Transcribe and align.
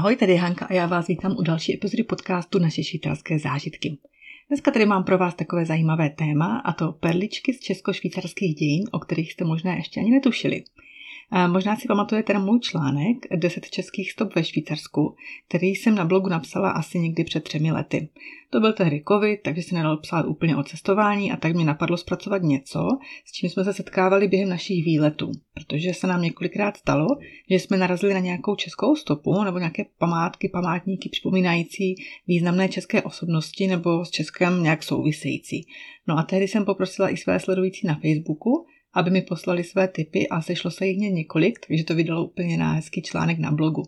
Ahoj, 0.00 0.16
tady 0.16 0.32
je 0.32 0.38
Hanka 0.38 0.66
a 0.66 0.72
já 0.72 0.86
vás 0.86 1.06
vítám 1.06 1.36
u 1.38 1.42
další 1.42 1.74
epizody 1.74 2.02
podcastu 2.02 2.58
Naše 2.58 2.84
švýcarské 2.84 3.38
zážitky. 3.38 3.98
Dneska 4.48 4.70
tady 4.70 4.86
mám 4.86 5.04
pro 5.04 5.18
vás 5.18 5.34
takové 5.34 5.66
zajímavé 5.66 6.10
téma 6.10 6.62
a 6.64 6.72
to 6.72 6.92
perličky 6.92 7.54
z 7.54 7.60
česko-švýcarských 7.60 8.54
dějin, 8.54 8.84
o 8.92 8.98
kterých 8.98 9.32
jste 9.32 9.44
možná 9.44 9.74
ještě 9.74 10.00
ani 10.00 10.10
netušili. 10.10 10.64
Možná 11.46 11.76
si 11.76 11.88
pamatujete 11.88 12.34
na 12.34 12.40
můj 12.40 12.60
článek 12.60 13.16
10 13.36 13.70
českých 13.70 14.12
stop 14.12 14.34
ve 14.34 14.44
Švýcarsku, 14.44 15.16
který 15.48 15.66
jsem 15.66 15.94
na 15.94 16.04
blogu 16.04 16.28
napsala 16.28 16.70
asi 16.70 16.98
někdy 16.98 17.24
před 17.24 17.44
třemi 17.44 17.72
lety. 17.72 18.08
To 18.50 18.60
byl 18.60 18.72
tehdy 18.72 19.02
covid, 19.08 19.40
takže 19.42 19.62
se 19.62 19.74
nedalo 19.74 19.96
psát 19.96 20.26
úplně 20.26 20.56
o 20.56 20.62
cestování 20.62 21.32
a 21.32 21.36
tak 21.36 21.54
mě 21.54 21.64
napadlo 21.64 21.96
zpracovat 21.96 22.42
něco, 22.42 22.88
s 23.24 23.32
čím 23.32 23.50
jsme 23.50 23.64
se 23.64 23.72
setkávali 23.72 24.28
během 24.28 24.48
našich 24.48 24.84
výletů, 24.84 25.32
protože 25.54 25.94
se 25.94 26.06
nám 26.06 26.22
několikrát 26.22 26.76
stalo, 26.76 27.06
že 27.50 27.56
jsme 27.56 27.76
narazili 27.76 28.14
na 28.14 28.20
nějakou 28.20 28.56
českou 28.56 28.96
stopu 28.96 29.44
nebo 29.44 29.58
nějaké 29.58 29.84
památky, 29.98 30.48
památníky 30.48 31.08
připomínající 31.08 31.94
významné 32.26 32.68
české 32.68 33.02
osobnosti 33.02 33.66
nebo 33.66 34.04
s 34.04 34.10
Českem 34.10 34.62
nějak 34.62 34.82
související. 34.82 35.66
No 36.08 36.18
a 36.18 36.22
tehdy 36.22 36.48
jsem 36.48 36.64
poprosila 36.64 37.10
i 37.10 37.16
své 37.16 37.40
sledující 37.40 37.86
na 37.86 37.94
Facebooku, 37.94 38.66
aby 38.92 39.10
mi 39.10 39.22
poslali 39.22 39.64
své 39.64 39.88
tipy 39.88 40.28
a 40.28 40.42
sešlo 40.42 40.70
se 40.70 40.86
jich 40.86 40.98
několik, 40.98 41.66
takže 41.66 41.84
to 41.84 41.94
vydalo 41.94 42.24
úplně 42.24 42.56
na 42.56 42.72
hezký 42.72 43.02
článek 43.02 43.38
na 43.38 43.50
blogu. 43.50 43.82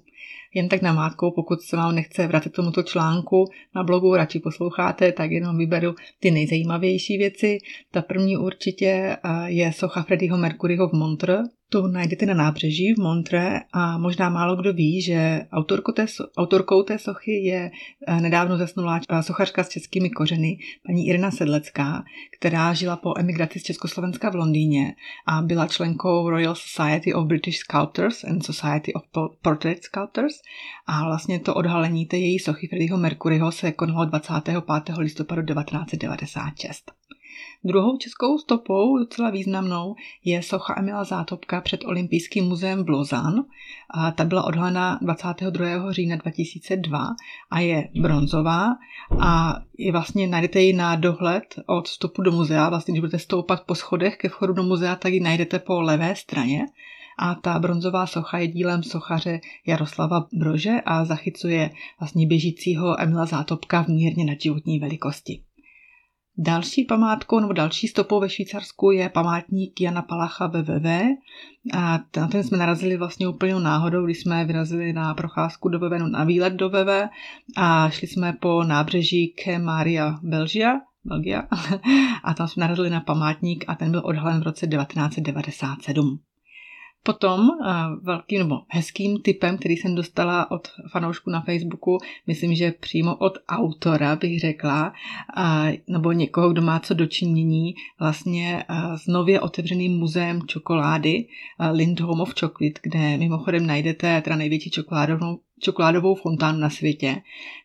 Jen 0.54 0.68
tak 0.68 0.82
namátkou, 0.82 1.30
pokud 1.30 1.60
se 1.62 1.76
vám 1.76 1.94
nechce 1.94 2.26
vrátit 2.26 2.52
tomuto 2.52 2.82
článku 2.82 3.44
na 3.74 3.82
blogu, 3.84 4.16
radši 4.16 4.40
posloucháte, 4.40 5.12
tak 5.12 5.30
jenom 5.30 5.58
vyberu 5.58 5.94
ty 6.20 6.30
nejzajímavější 6.30 7.18
věci. 7.18 7.58
Ta 7.90 8.02
první 8.02 8.36
určitě 8.36 9.16
je 9.46 9.72
socha 9.72 10.02
Freddieho 10.02 10.38
Mercuryho 10.38 10.88
v 10.88 10.92
Montreux, 10.92 11.48
tu 11.72 11.86
najdete 11.86 12.26
na 12.26 12.34
nábřeží 12.34 12.94
v 12.94 12.98
Montre 12.98 13.60
a 13.72 13.98
možná 13.98 14.30
málo 14.30 14.56
kdo 14.56 14.72
ví, 14.72 15.02
že 15.02 15.40
autorkou 15.52 15.92
té, 15.92 16.06
autorkou 16.38 16.82
té 16.82 16.98
sochy 16.98 17.32
je 17.32 17.70
eh, 18.06 18.20
nedávno 18.20 18.56
zesnulá 18.56 19.00
eh, 19.08 19.22
sochařka 19.22 19.64
s 19.64 19.68
českými 19.68 20.10
kořeny, 20.10 20.58
paní 20.86 21.06
Irina 21.06 21.30
Sedlecká, 21.30 22.04
která 22.38 22.74
žila 22.74 22.96
po 22.96 23.18
emigraci 23.18 23.60
z 23.60 23.62
Československa 23.62 24.30
v 24.30 24.34
Londýně 24.34 24.94
a 25.26 25.42
byla 25.42 25.66
členkou 25.66 26.30
Royal 26.30 26.54
Society 26.54 27.14
of 27.14 27.26
British 27.26 27.58
Sculptors 27.58 28.24
and 28.24 28.44
Society 28.44 28.92
of 28.94 29.02
Portrait 29.42 29.84
Sculptors 29.84 30.11
a 30.86 31.04
vlastně 31.04 31.40
to 31.40 31.54
odhalení 31.54 32.06
té 32.06 32.16
její 32.16 32.38
sochy 32.38 32.68
Freddieho 32.68 32.98
Mercuryho 32.98 33.52
se 33.52 33.72
konalo 33.72 34.04
25. 34.04 34.64
listopadu 34.98 35.42
1996. 35.42 36.92
Druhou 37.64 37.96
českou 37.96 38.38
stopou, 38.38 38.98
docela 38.98 39.30
významnou, 39.30 39.94
je 40.24 40.42
socha 40.42 40.74
Emila 40.78 41.04
Zátopka 41.04 41.60
před 41.60 41.84
Olympijským 41.84 42.44
muzeem 42.44 42.84
v 42.84 42.88
Lausanne. 42.88 43.42
A 43.90 44.10
ta 44.10 44.24
byla 44.24 44.44
odhalena 44.44 44.98
22. 45.02 45.92
října 45.92 46.16
2002 46.16 47.06
a 47.50 47.60
je 47.60 47.88
bronzová 48.00 48.66
a 49.20 49.60
je 49.78 49.92
vlastně 49.92 50.26
najdete 50.26 50.60
ji 50.60 50.72
na 50.72 50.96
dohled 50.96 51.44
od 51.66 51.88
vstupu 51.88 52.22
do 52.22 52.32
muzea. 52.32 52.68
Vlastně, 52.68 52.92
když 52.92 53.00
budete 53.00 53.18
stoupat 53.18 53.64
po 53.66 53.74
schodech 53.74 54.16
ke 54.16 54.28
vchodu 54.28 54.52
do 54.52 54.62
muzea, 54.62 54.96
tak 54.96 55.12
ji 55.12 55.20
najdete 55.20 55.58
po 55.58 55.80
levé 55.80 56.16
straně 56.16 56.66
a 57.18 57.34
ta 57.34 57.58
bronzová 57.58 58.06
socha 58.06 58.38
je 58.38 58.46
dílem 58.46 58.82
sochaře 58.82 59.40
Jaroslava 59.66 60.26
Brože 60.32 60.80
a 60.86 61.04
zachycuje 61.04 61.70
vlastně 62.00 62.26
běžícího 62.26 63.00
Emila 63.00 63.26
Zátopka 63.26 63.82
v 63.82 63.88
mírně 63.88 64.24
nadživotní 64.24 64.78
velikosti. 64.78 65.42
Další 66.38 66.84
památkou 66.84 67.40
nebo 67.40 67.52
další 67.52 67.88
stopou 67.88 68.20
ve 68.20 68.28
Švýcarsku 68.28 68.90
je 68.90 69.08
památník 69.08 69.80
Jana 69.80 70.02
Palacha 70.02 70.46
VVV. 70.46 70.86
A 71.74 71.98
na 72.16 72.28
ten 72.28 72.44
jsme 72.44 72.58
narazili 72.58 72.96
vlastně 72.96 73.28
úplně 73.28 73.54
náhodou, 73.54 74.04
když 74.04 74.20
jsme 74.20 74.44
vyrazili 74.44 74.92
na 74.92 75.14
procházku 75.14 75.68
do 75.68 75.78
VV, 75.78 76.10
na 76.10 76.24
výlet 76.24 76.52
do 76.52 76.70
VV 76.70 77.08
a 77.56 77.90
šli 77.90 78.08
jsme 78.08 78.32
po 78.32 78.64
nábřeží 78.64 79.34
Ke 79.44 79.58
Maria 79.58 80.18
Belgia, 80.22 80.80
Belgia 81.04 81.48
a 82.24 82.34
tam 82.34 82.48
jsme 82.48 82.60
narazili 82.60 82.90
na 82.90 83.00
památník 83.00 83.64
a 83.68 83.74
ten 83.74 83.90
byl 83.90 84.02
odhalen 84.04 84.40
v 84.40 84.42
roce 84.42 84.66
1997. 84.66 86.18
Potom 87.02 87.40
uh, 87.40 87.66
velkým 88.02 88.38
nebo 88.38 88.60
hezkým 88.68 89.22
typem, 89.22 89.58
který 89.58 89.76
jsem 89.76 89.94
dostala 89.94 90.50
od 90.50 90.68
fanoušku 90.92 91.30
na 91.30 91.40
Facebooku, 91.40 91.98
myslím, 92.26 92.54
že 92.54 92.72
přímo 92.80 93.16
od 93.16 93.38
autora 93.48 94.16
bych 94.16 94.40
řekla, 94.40 94.92
uh, 95.38 95.44
nebo 95.88 96.12
někoho, 96.12 96.50
kdo 96.50 96.62
má 96.62 96.80
co 96.80 96.94
dočinění 96.94 97.74
vlastně 98.00 98.64
uh, 98.70 98.96
s 98.96 99.06
nově 99.06 99.40
otevřeným 99.40 99.98
muzeem 99.98 100.42
čokolády 100.46 101.26
Lind 101.72 102.00
Home 102.00 102.20
of 102.20 102.34
Chocolate, 102.40 102.80
kde 102.82 103.16
mimochodem 103.18 103.66
najdete 103.66 104.20
teda 104.20 104.36
největší 104.36 104.70
čokoládovou 104.70 105.38
čokoládovou 105.62 106.14
fontánu 106.14 106.58
na 106.58 106.70
světě, 106.70 107.22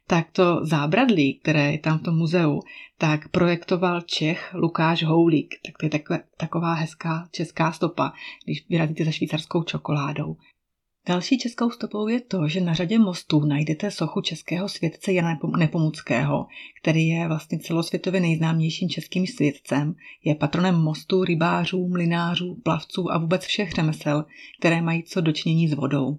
tak 0.07 0.31
to 0.31 0.59
zábradlí, 0.65 1.39
které 1.39 1.71
je 1.71 1.79
tam 1.79 1.99
v 1.99 2.03
tom 2.03 2.17
muzeu, 2.17 2.59
tak 2.97 3.29
projektoval 3.29 4.01
Čech 4.01 4.53
Lukáš 4.53 5.03
Houlík. 5.03 5.55
Tak 5.65 5.77
to 5.77 5.95
je 5.95 6.19
taková 6.37 6.73
hezká 6.73 7.27
česká 7.31 7.71
stopa, 7.71 8.13
když 8.45 8.65
vyrazíte 8.69 9.05
za 9.05 9.11
švýcarskou 9.11 9.63
čokoládou. 9.63 10.35
Další 11.07 11.37
českou 11.37 11.69
stopou 11.69 12.07
je 12.07 12.21
to, 12.21 12.47
že 12.47 12.61
na 12.61 12.73
řadě 12.73 12.99
mostů 12.99 13.45
najdete 13.45 13.91
sochu 13.91 14.21
českého 14.21 14.69
světce 14.69 15.13
Jana 15.13 15.39
Nepomuckého, 15.57 16.45
který 16.81 17.07
je 17.07 17.27
vlastně 17.27 17.59
celosvětově 17.59 18.21
nejznámějším 18.21 18.89
českým 18.89 19.27
světcem, 19.27 19.95
je 20.23 20.35
patronem 20.35 20.75
mostů, 20.75 21.23
rybářů, 21.23 21.87
mlinářů, 21.87 22.55
plavců 22.63 23.11
a 23.11 23.17
vůbec 23.17 23.45
všech 23.45 23.71
řemesel, 23.71 24.25
které 24.59 24.81
mají 24.81 25.03
co 25.03 25.21
dočinění 25.21 25.67
s 25.67 25.73
vodou. 25.73 26.17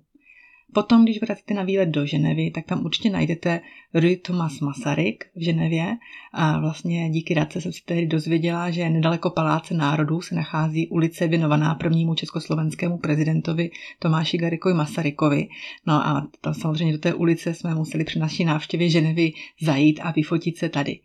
Potom, 0.72 1.04
když 1.04 1.20
vracíte 1.20 1.54
na 1.54 1.62
výlet 1.62 1.88
do 1.88 2.06
Ženevy, 2.06 2.50
tak 2.50 2.64
tam 2.64 2.84
určitě 2.84 3.10
najdete 3.10 3.60
Rue 3.94 4.16
Thomas 4.16 4.60
Masaryk 4.60 5.24
v 5.36 5.44
Ženevě 5.44 5.96
a 6.32 6.60
vlastně 6.60 7.10
díky 7.10 7.34
Radce 7.34 7.60
jsem 7.60 7.72
si 7.72 7.82
tehdy 7.84 8.06
dozvěděla, 8.06 8.70
že 8.70 8.90
nedaleko 8.90 9.30
Paláce 9.30 9.74
národů 9.74 10.20
se 10.20 10.34
nachází 10.34 10.88
ulice 10.88 11.28
věnovaná 11.28 11.74
prvnímu 11.74 12.14
československému 12.14 12.98
prezidentovi 12.98 13.70
Tomáši 13.98 14.38
Garikovi 14.38 14.74
Masarykovi. 14.74 15.48
No 15.86 15.94
a 15.94 16.28
tam 16.40 16.54
samozřejmě 16.54 16.92
do 16.92 16.98
té 16.98 17.14
ulice 17.14 17.54
jsme 17.54 17.74
museli 17.74 18.04
při 18.04 18.18
naší 18.18 18.44
návštěvě 18.44 18.90
Ženevy 18.90 19.32
zajít 19.60 20.00
a 20.02 20.10
vyfotit 20.10 20.58
se 20.58 20.68
tady. 20.68 21.00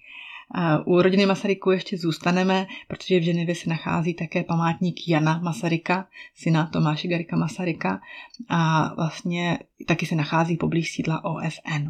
U 0.86 1.02
rodiny 1.02 1.26
Masaryku 1.26 1.72
ještě 1.72 1.98
zůstaneme, 1.98 2.68
protože 2.88 3.20
v 3.20 3.24
Ženevě 3.24 3.56
se 3.56 3.70
nachází 3.70 4.14
také 4.14 4.44
památník 4.44 5.08
Jana 5.08 5.40
Masaryka, 5.44 6.08
syna 6.36 6.70
Tomáše 6.74 7.08
Garika 7.08 7.38
Masaryka 7.38 8.02
a 8.50 8.94
vlastně 8.96 9.60
taky 9.88 10.06
se 10.06 10.16
nachází 10.16 10.58
poblíž 10.58 10.92
sídla 10.92 11.26
OSN. 11.26 11.90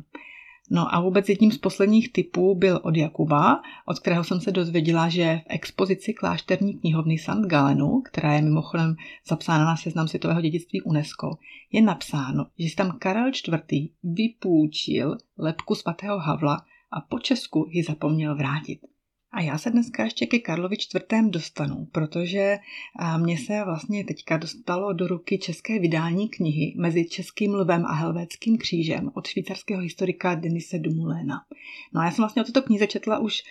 No 0.72 0.96
a 0.96 1.00
vůbec 1.00 1.30
jedním 1.30 1.52
z 1.52 1.58
posledních 1.58 2.12
typů 2.14 2.56
byl 2.56 2.80
od 2.84 2.96
Jakuba, 2.96 3.62
od 3.86 4.00
kterého 4.00 4.24
jsem 4.24 4.42
se 4.42 4.52
dozvěděla, 4.52 5.10
že 5.10 5.42
v 5.44 5.46
expozici 5.48 6.14
klášterní 6.14 6.74
knihovny 6.74 7.18
St. 7.18 7.46
Galenu, 7.48 8.02
která 8.02 8.34
je 8.34 8.42
mimochodem 8.42 8.96
zapsána 9.28 9.66
na 9.66 9.78
seznam 9.78 10.08
světového 10.08 10.42
dědictví 10.42 10.82
UNESCO, 10.82 11.38
je 11.72 11.82
napsáno, 11.82 12.46
že 12.60 12.70
si 12.70 12.76
tam 12.76 12.98
Karel 13.00 13.28
IV. 13.28 13.90
vypůjčil 14.04 15.18
lepku 15.38 15.76
svatého 15.76 16.20
Havla 16.20 16.66
a 16.94 17.02
po 17.02 17.20
Česku 17.20 17.68
ji 17.70 17.84
zapomněl 17.84 18.36
vrátit. 18.36 18.80
A 19.36 19.42
já 19.42 19.58
se 19.58 19.72
dneska 19.72 20.04
ještě 20.04 20.26
ke 20.26 20.40
Karlovi 20.40 20.76
IV. 20.76 21.30
dostanu, 21.30 21.88
protože 21.92 22.58
mně 23.18 23.38
se 23.38 23.64
vlastně 23.66 24.04
teďka 24.04 24.38
dostalo 24.38 24.94
do 24.94 25.08
ruky 25.08 25.38
české 25.38 25.80
vydání 25.80 26.30
knihy 26.30 26.74
mezi 26.78 27.06
Českým 27.06 27.56
lvem 27.56 27.86
a 27.86 27.94
Helvétským 27.94 28.58
křížem 28.58 29.12
od 29.14 29.28
švýcarského 29.28 29.82
historika 29.82 30.36
Denise 30.36 30.80
Dumuléna. 30.80 31.36
No 31.94 32.02
a 32.02 32.06
já 32.06 32.12
jsem 32.12 32.24
vlastně 32.24 32.42
o 32.42 32.46
této 32.46 32.62
knize 32.62 32.88
četla 32.88 33.20
už 33.20 33.44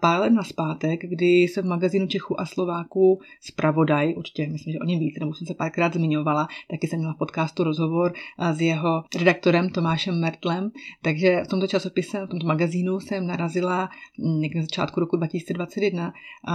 pár 0.00 0.20
let 0.20 0.30
na 0.30 0.42
zpátek, 0.42 1.00
kdy 1.08 1.48
se 1.48 1.62
v 1.62 1.64
magazínu 1.64 2.06
Čechu 2.06 2.40
a 2.40 2.46
Slováků 2.46 3.20
zpravodaj, 3.40 4.14
určitě 4.16 4.48
myslím, 4.48 4.72
že 4.72 4.78
o 4.78 4.84
něm 4.84 4.98
víte, 4.98 5.20
nebo 5.20 5.34
jsem 5.34 5.46
se 5.46 5.54
párkrát 5.54 5.94
zmiňovala, 5.94 6.48
taky 6.70 6.86
jsem 6.86 6.98
měla 6.98 7.14
v 7.14 7.18
podcastu 7.18 7.64
rozhovor 7.64 8.12
s 8.52 8.60
jeho 8.60 9.04
redaktorem 9.18 9.70
Tomášem 9.70 10.20
Mertlem, 10.20 10.70
takže 11.02 11.42
v 11.44 11.48
tomto 11.48 11.66
časopise, 11.66 12.26
v 12.26 12.28
tomto 12.28 12.46
magazínu 12.46 13.00
jsem 13.00 13.26
narazila 13.26 13.90
někde 14.18 14.60
na 14.60 14.62
začátku 14.62 15.00
roku 15.00 15.21
2021 15.22 16.12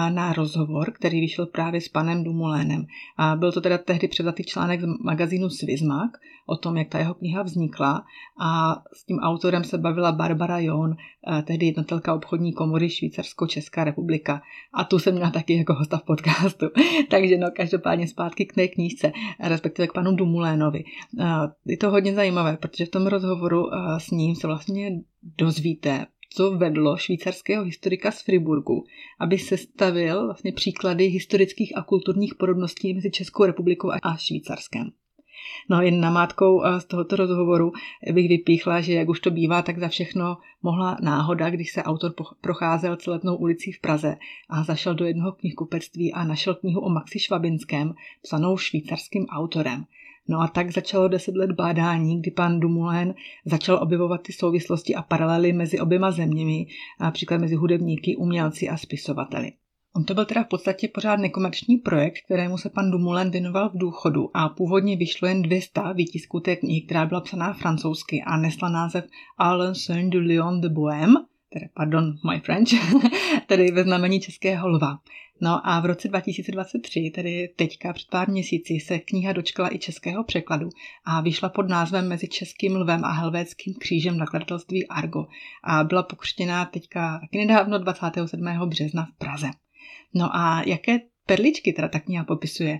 na 0.10 0.34
rozhovor, 0.34 0.92
který 0.92 1.22
vyšel 1.22 1.46
právě 1.46 1.82
s 1.82 1.88
panem 1.88 2.24
Dumulénem. 2.24 2.86
A 3.18 3.36
byl 3.36 3.52
to 3.52 3.62
teda 3.62 3.78
tehdy 3.78 4.08
převzatý 4.08 4.44
článek 4.44 4.82
z 4.82 4.86
magazínu 5.04 5.50
Svizmak 5.50 6.18
o 6.48 6.58
tom, 6.58 6.78
jak 6.78 6.88
ta 6.88 7.00
jeho 7.00 7.14
kniha 7.14 7.44
vznikla 7.44 8.06
a 8.42 8.76
s 8.94 9.06
tím 9.06 9.20
autorem 9.20 9.64
se 9.64 9.78
bavila 9.78 10.12
Barbara 10.12 10.60
Jon, 10.60 10.96
tehdy 11.44 11.66
jednotelka 11.66 12.14
obchodní 12.14 12.54
komory 12.54 12.90
Švýcarsko-Česká 12.90 13.84
republika. 13.84 14.42
A 14.74 14.84
tu 14.84 15.00
jsem 15.00 15.14
měla 15.14 15.32
taky 15.32 15.58
jako 15.58 15.74
hosta 15.74 15.98
v 15.98 16.04
podcastu. 16.04 16.66
Takže 17.10 17.38
no, 17.38 17.48
každopádně 17.56 18.08
zpátky 18.08 18.46
k 18.46 18.54
té 18.54 18.68
knížce, 18.68 19.12
respektive 19.44 19.88
k 19.88 19.94
panu 19.94 20.16
Dumulénovi. 20.16 20.84
Je 21.66 21.78
to 21.78 21.92
hodně 21.92 22.14
zajímavé, 22.14 22.58
protože 22.58 22.86
v 22.86 22.90
tom 22.90 23.08
rozhovoru 23.08 23.70
s 23.98 24.12
ním 24.12 24.36
se 24.36 24.48
vlastně 24.48 24.92
dozvíte, 25.38 26.06
co 26.30 26.52
vedlo 26.52 26.98
švýcarského 26.98 27.64
historika 27.64 28.12
z 28.12 28.22
Friburgu, 28.22 28.86
aby 29.20 29.38
se 29.38 29.58
stavil 29.58 30.26
vlastně 30.26 30.52
příklady 30.52 31.06
historických 31.06 31.78
a 31.78 31.84
kulturních 31.84 32.36
podobností 32.36 32.94
mezi 32.94 33.12
Českou 33.12 33.46
republikou 33.46 33.92
a 34.04 34.18
Švýcarskem. 34.18 34.92
No 35.70 35.82
jen 35.82 36.00
namátkou 36.00 36.62
z 36.78 36.86
tohoto 36.86 37.16
rozhovoru 37.16 37.72
bych 38.14 38.30
vypíchla, 38.30 38.82
že 38.82 38.94
jak 38.94 39.10
už 39.10 39.20
to 39.20 39.32
bývá, 39.32 39.62
tak 39.62 39.80
za 39.80 39.88
všechno 39.88 40.38
mohla 40.64 40.98
náhoda, 41.02 41.50
když 41.50 41.72
se 41.72 41.84
autor 41.84 42.14
procházel 42.42 42.96
celetnou 42.96 43.36
ulicí 43.36 43.72
v 43.72 43.82
Praze 43.82 44.18
a 44.50 44.64
zašel 44.64 44.96
do 44.96 45.06
jednoho 45.06 45.32
knihkupectví 45.32 46.14
a 46.14 46.24
našel 46.24 46.56
knihu 46.56 46.82
o 46.82 46.90
Maxi 46.90 47.20
Švabinském, 47.20 47.94
psanou 48.22 48.58
švýcarským 48.58 49.26
autorem. 49.26 49.86
No 50.28 50.42
a 50.42 50.48
tak 50.48 50.72
začalo 50.72 51.08
deset 51.08 51.36
let 51.36 51.52
bádání, 51.52 52.22
kdy 52.22 52.32
pan 52.32 52.60
Dumoulin 52.60 53.14
začal 53.46 53.80
objevovat 53.82 54.22
ty 54.22 54.34
souvislosti 54.34 54.96
a 54.96 55.02
paralely 55.02 55.54
mezi 55.54 55.80
oběma 55.80 56.12
zeměmi, 56.12 56.68
například 57.02 57.38
mezi 57.38 57.56
hudebníky, 57.56 58.16
umělci 58.16 58.70
a 58.70 58.78
spisovateli. 58.78 59.52
On 59.96 60.04
to 60.04 60.14
byl 60.14 60.26
teda 60.26 60.44
v 60.44 60.48
podstatě 60.48 60.88
pořád 60.88 61.16
nekomerční 61.16 61.78
projekt, 61.78 62.18
kterému 62.26 62.58
se 62.58 62.70
pan 62.70 62.92
Dumoulin 62.92 63.32
věnoval 63.32 63.70
v 63.70 63.78
důchodu 63.78 64.30
a 64.34 64.50
původně 64.50 64.96
vyšlo 64.96 65.28
jen 65.28 65.42
200 65.42 65.82
výtisků 65.94 66.40
té 66.40 66.56
knihy, 66.56 66.82
která 66.82 67.06
byla 67.06 67.22
psaná 67.22 67.54
francouzsky 67.54 68.24
a 68.26 68.38
nesla 68.38 68.70
název 68.70 69.06
Alain 69.38 69.76
Saint 69.76 70.14
du 70.14 70.20
Lion 70.20 70.62
de 70.62 70.70
Bohème, 70.70 71.16
tedy 71.60 71.70
pardon, 71.74 72.14
my 72.32 72.40
French, 72.40 72.70
tedy 73.48 73.72
ve 73.72 73.84
znamení 73.84 74.20
českého 74.20 74.68
lva. 74.68 75.00
No 75.42 75.68
a 75.68 75.80
v 75.80 75.86
roce 75.86 76.08
2023, 76.08 77.12
tedy 77.16 77.50
teďka 77.56 77.94
před 77.94 78.10
pár 78.10 78.30
měsíci, 78.30 78.74
se 78.74 79.00
kniha 79.00 79.34
dočkala 79.34 79.74
i 79.74 79.80
českého 79.80 80.24
překladu 80.24 80.70
a 81.06 81.22
vyšla 81.22 81.50
pod 81.50 81.70
názvem 81.70 82.08
Mezi 82.08 82.28
českým 82.28 82.76
lvem 82.76 83.06
a 83.06 83.12
helvéckým 83.12 83.74
křížem 83.74 84.18
nakladatelství 84.18 84.88
Argo 84.88 85.26
a 85.64 85.84
byla 85.84 86.04
pokřtěná 86.04 86.66
teďka 86.66 87.20
taky 87.20 87.38
nedávno 87.38 87.80
27. 87.80 88.46
března 88.66 89.06
v 89.06 89.18
Praze. 89.18 89.50
No 90.14 90.36
a 90.36 90.64
jaké 90.66 91.00
perličky 91.28 91.74
teda 91.74 91.88
ta 91.88 92.00
kniha 92.00 92.24
popisuje. 92.24 92.80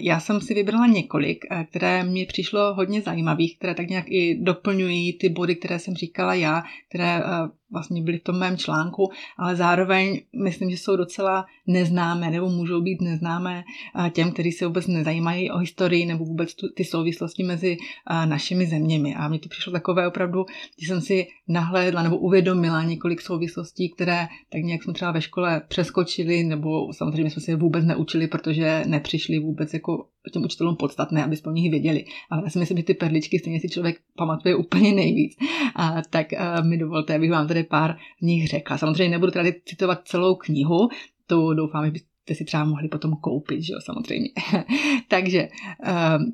Já 0.00 0.20
jsem 0.20 0.40
si 0.40 0.54
vybrala 0.54 0.86
několik, 0.86 1.44
které 1.70 2.04
mi 2.04 2.26
přišlo 2.26 2.74
hodně 2.74 3.02
zajímavých, 3.02 3.58
které 3.58 3.74
tak 3.74 3.88
nějak 3.88 4.04
i 4.08 4.38
doplňují 4.42 5.18
ty 5.18 5.28
body, 5.28 5.56
které 5.56 5.78
jsem 5.78 5.94
říkala 5.94 6.34
já, 6.34 6.62
které 6.88 7.22
vlastně 7.70 8.02
byly 8.02 8.18
v 8.18 8.22
tom 8.22 8.38
mém 8.38 8.56
článku, 8.56 9.10
ale 9.38 9.56
zároveň 9.56 10.20
myslím, 10.44 10.70
že 10.70 10.76
jsou 10.76 10.96
docela 10.96 11.46
neznámé 11.66 12.30
nebo 12.30 12.48
můžou 12.48 12.80
být 12.80 13.00
neznámé 13.00 13.64
těm, 14.12 14.32
kteří 14.32 14.52
se 14.52 14.66
vůbec 14.66 14.86
nezajímají 14.86 15.50
o 15.50 15.58
historii 15.58 16.06
nebo 16.06 16.24
vůbec 16.24 16.54
tu, 16.54 16.66
ty 16.76 16.84
souvislosti 16.84 17.42
mezi 17.42 17.76
našimi 18.24 18.66
zeměmi. 18.66 19.14
A 19.14 19.28
mně 19.28 19.38
to 19.38 19.48
přišlo 19.48 19.72
takové 19.72 20.08
opravdu, 20.08 20.44
že 20.78 20.86
jsem 20.86 21.00
si 21.00 21.26
nahlédla 21.48 22.02
nebo 22.02 22.18
uvědomila 22.18 22.82
několik 22.82 23.20
souvislostí, 23.20 23.90
které 23.90 24.26
tak 24.52 24.62
nějak 24.62 24.82
jsme 24.82 24.92
třeba 24.92 25.12
ve 25.12 25.22
škole 25.22 25.62
přeskočili 25.68 26.44
nebo 26.44 26.92
samozřejmě 26.92 27.30
jsme 27.30 27.42
si 27.42 27.50
je 27.50 27.56
vůbec 27.56 27.84
neučili, 27.84 28.26
protože 28.26 28.82
nepřišli 28.86 29.38
vůbec 29.38 29.74
jako 29.74 30.08
těm 30.30 30.44
učitelům 30.44 30.76
podstatné, 30.76 31.24
aby 31.24 31.36
o 31.46 31.50
nich 31.50 31.70
věděli. 31.70 32.04
Ale 32.30 32.42
já 32.44 32.50
si 32.50 32.58
myslím, 32.58 32.78
že 32.78 32.84
ty 32.84 32.94
perličky 32.94 33.38
stejně 33.38 33.60
si 33.60 33.68
člověk 33.68 34.00
pamatuje 34.16 34.56
úplně 34.56 34.92
nejvíc. 34.92 35.36
A, 35.74 36.02
tak 36.10 36.32
a, 36.32 36.60
mi 36.60 36.78
dovolte, 36.78 37.14
abych 37.14 37.30
vám 37.30 37.48
tady 37.48 37.64
pár 37.64 37.96
z 38.22 38.26
nich 38.26 38.48
řekla. 38.48 38.78
Samozřejmě 38.78 39.10
nebudu 39.10 39.32
tady 39.32 39.54
citovat 39.64 40.00
celou 40.04 40.34
knihu, 40.34 40.88
to 41.26 41.54
doufám, 41.54 41.84
že 41.84 41.90
byste 41.90 42.34
si 42.34 42.44
třeba 42.44 42.64
mohli 42.64 42.88
potom 42.88 43.12
koupit, 43.12 43.62
že 43.62 43.72
jo, 43.72 43.78
samozřejmě. 43.84 44.28
Takže 45.08 45.48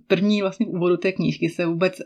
první 0.07 0.43
vlastně 0.43 0.67
v 0.67 0.69
úvodu 0.69 0.97
té 0.97 1.13
knížky 1.13 1.49
se 1.49 1.67
vůbec 1.67 2.01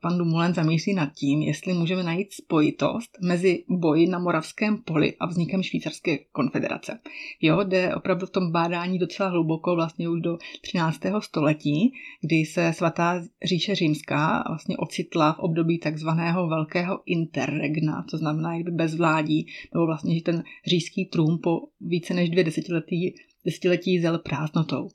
pan 0.00 0.18
Dumoulin 0.18 0.54
zamýšlí 0.54 0.94
nad 0.94 1.12
tím, 1.14 1.42
jestli 1.42 1.74
můžeme 1.74 2.02
najít 2.02 2.32
spojitost 2.32 3.10
mezi 3.22 3.64
boji 3.68 4.06
na 4.06 4.18
Moravském 4.18 4.78
poli 4.78 5.16
a 5.20 5.26
vznikem 5.26 5.62
Švýcarské 5.62 6.18
konfederace. 6.32 6.98
Jo, 7.40 7.64
jde 7.64 7.94
opravdu 7.94 8.26
v 8.26 8.30
tom 8.30 8.52
bádání 8.52 8.98
docela 8.98 9.28
hluboko, 9.28 9.74
vlastně 9.74 10.08
už 10.08 10.20
do 10.20 10.38
13. 10.60 11.00
století, 11.20 11.92
kdy 12.20 12.36
se 12.36 12.72
svatá 12.72 13.22
říše 13.44 13.74
římská 13.74 14.44
vlastně 14.48 14.76
ocitla 14.76 15.32
v 15.32 15.38
období 15.38 15.78
takzvaného 15.78 16.48
velkého 16.48 17.00
interregna, 17.06 18.04
to 18.10 18.18
znamená 18.18 18.54
jakby 18.54 18.70
bezvládí, 18.70 19.46
nebo 19.74 19.86
vlastně, 19.86 20.14
že 20.14 20.22
ten 20.22 20.44
říšský 20.66 21.04
trůn 21.04 21.38
po 21.42 21.60
více 21.80 22.14
než 22.14 22.30
dvě 22.30 22.44
desetiletí, 22.44 23.14
desetiletí 23.44 24.00
zel 24.00 24.18
prázdnotou. 24.18 24.88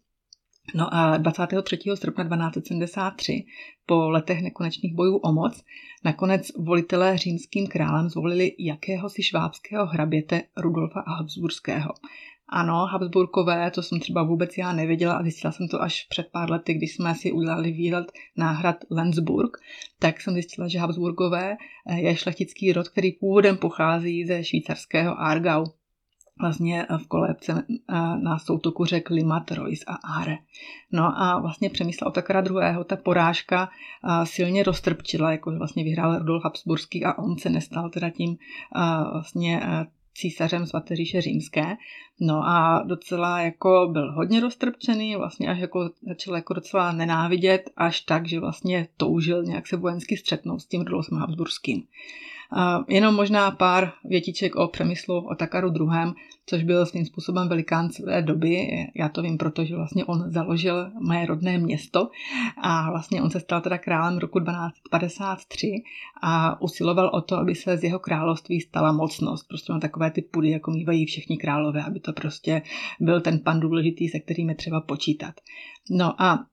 No 0.74 0.94
a 0.94 1.18
23. 1.18 1.78
srpna 1.96 2.24
1273, 2.26 3.46
po 3.86 4.10
letech 4.10 4.42
nekonečných 4.42 4.96
bojů 4.96 5.18
o 5.18 5.34
moc, 5.34 5.64
nakonec 6.04 6.52
volitelé 6.58 7.18
římským 7.18 7.68
králem 7.68 8.10
zvolili 8.10 8.56
jakéhosi 8.60 9.24
švábského 9.24 9.86
hraběte 9.86 10.42
Rudolfa 10.58 11.04
Habsburského. 11.08 11.94
Ano, 12.50 12.86
Habsburkové, 12.86 13.72
to 13.72 13.84
jsem 13.84 14.00
třeba 14.00 14.24
vůbec 14.24 14.58
já 14.58 14.74
nevěděla 14.74 15.14
a 15.14 15.24
zjistila 15.24 15.52
jsem 15.52 15.68
to 15.68 15.82
až 15.82 16.06
před 16.10 16.28
pár 16.32 16.52
lety, 16.52 16.74
když 16.74 16.96
jsme 16.96 17.16
si 17.16 17.32
udělali 17.32 17.72
výlet 17.72 18.12
na 18.38 18.52
hrad 18.52 18.76
Lenzburg, 18.92 19.58
tak 20.00 20.22
jsem 20.22 20.34
zjistila, 20.34 20.68
že 20.68 20.80
Habsburkové 20.80 21.58
je 21.96 22.16
šlechtický 22.16 22.74
rod, 22.74 22.90
který 22.90 23.12
původem 23.12 23.58
pochází 23.58 24.26
ze 24.26 24.44
švýcarského 24.44 25.20
Aargau 25.20 25.66
vlastně 26.40 26.88
v 26.98 27.08
kolébce 27.08 27.66
na 28.22 28.40
soutoku 28.40 28.86
řek 28.86 29.10
Limat, 29.10 29.52
Royce 29.52 29.86
a 29.88 29.94
Are. 29.94 30.38
No 30.92 31.22
a 31.22 31.40
vlastně 31.40 31.70
Přemysla 31.70 32.08
Otakara 32.08 32.40
II. 32.42 32.84
ta 32.86 32.96
porážka 32.96 33.70
silně 34.24 34.64
roztrpčila, 34.64 35.32
jako 35.32 35.52
vlastně 35.52 35.84
vyhrál 35.84 36.18
Rudolf 36.20 36.44
Habsburský 36.44 37.06
a 37.06 37.18
on 37.18 37.38
se 37.38 37.50
nestal 37.50 37.90
teda 37.90 38.10
tím 38.10 38.38
vlastně 39.12 39.62
císařem 40.14 40.66
svaté 40.66 40.96
říše 40.96 41.22
římské. 41.22 41.76
No 42.20 42.48
a 42.48 42.84
docela 42.86 43.40
jako 43.40 43.90
byl 43.92 44.12
hodně 44.12 44.40
roztrpčený, 44.40 45.16
vlastně 45.16 45.48
až 45.48 45.60
jako 45.60 45.90
začal 46.08 46.36
jako 46.36 46.54
docela 46.54 46.92
nenávidět, 46.92 47.70
až 47.78 48.02
tak, 48.02 48.28
že 48.28 48.40
vlastně 48.40 48.88
toužil 48.98 49.44
nějak 49.44 49.68
se 49.68 49.78
vojensky 49.78 50.18
střetnout 50.18 50.62
s 50.62 50.66
tím 50.66 50.82
Rudolfem 50.82 51.18
Habsburským. 51.18 51.84
Jenom 52.88 53.16
možná 53.16 53.52
pár 53.52 53.92
větiček 54.04 54.56
o 54.56 54.68
přemyslu 54.68 55.28
o 55.28 55.36
Takaru 55.36 55.68
II., 55.68 56.14
což 56.48 56.64
byl 56.64 56.86
svým 56.86 57.06
způsobem 57.06 57.48
velikán 57.48 57.90
své 57.90 58.22
doby. 58.22 58.68
Já 58.96 59.10
to 59.10 59.22
vím, 59.22 59.38
protože 59.38 59.76
vlastně 59.76 60.06
on 60.06 60.32
založil 60.32 60.92
moje 61.00 61.26
rodné 61.26 61.58
město 61.58 62.10
a 62.62 62.92
vlastně 62.92 63.22
on 63.22 63.30
se 63.30 63.40
stal 63.40 63.62
teda 63.62 63.78
králem 63.78 64.18
roku 64.18 64.40
1253 64.40 65.84
a 66.22 66.62
usiloval 66.62 67.12
o 67.14 67.22
to, 67.22 67.38
aby 67.38 67.56
se 67.56 67.78
z 67.78 67.84
jeho 67.84 68.00
království 68.00 68.62
stala 68.62 68.92
mocnost. 68.92 69.48
Prostě 69.48 69.74
na 69.74 69.80
takové 69.80 70.12
ty 70.12 70.22
pudy, 70.22 70.50
jako 70.50 70.72
mývají 70.72 71.06
všichni 71.06 71.38
králové, 71.38 71.84
aby 71.84 72.00
to 72.00 72.14
prostě 72.14 72.62
byl 73.00 73.22
ten 73.22 73.40
pan 73.40 73.60
důležitý, 73.60 74.08
se 74.08 74.20
kterým 74.20 74.50
je 74.50 74.56
třeba 74.56 74.82
počítat. 74.82 75.34
No 75.90 76.22
a 76.22 76.46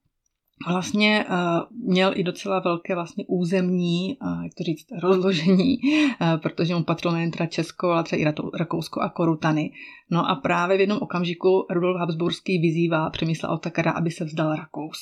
vlastně 0.69 1.27
uh, 1.29 1.89
měl 1.89 2.13
i 2.15 2.23
docela 2.23 2.61
velké 2.61 2.95
vlastně 2.95 3.25
územní, 3.29 4.17
uh, 4.23 4.45
jak 4.45 4.55
to 4.55 4.65
říct, 4.65 4.87
rozložení, 5.03 5.79
uh, 5.85 6.37
protože 6.37 6.75
mu 6.75 6.85
patřilo 6.85 7.15
nejen 7.15 7.31
teda 7.31 7.47
Česko, 7.47 7.91
ale 7.91 8.05
třeba 8.05 8.23
i 8.23 8.35
Rakousko 8.59 9.01
a 9.01 9.09
Korutany. 9.09 9.73
No 10.11 10.31
a 10.31 10.35
právě 10.35 10.77
v 10.77 10.81
jednom 10.81 10.99
okamžiku 11.03 11.67
Rudolf 11.71 11.99
Habsburský 11.99 12.59
vyzývá 12.59 13.11
Přemysla 13.11 13.49
Otakara, 13.49 13.91
aby 13.91 14.11
se 14.11 14.25
vzdal 14.25 14.57
Rakous. 14.57 14.99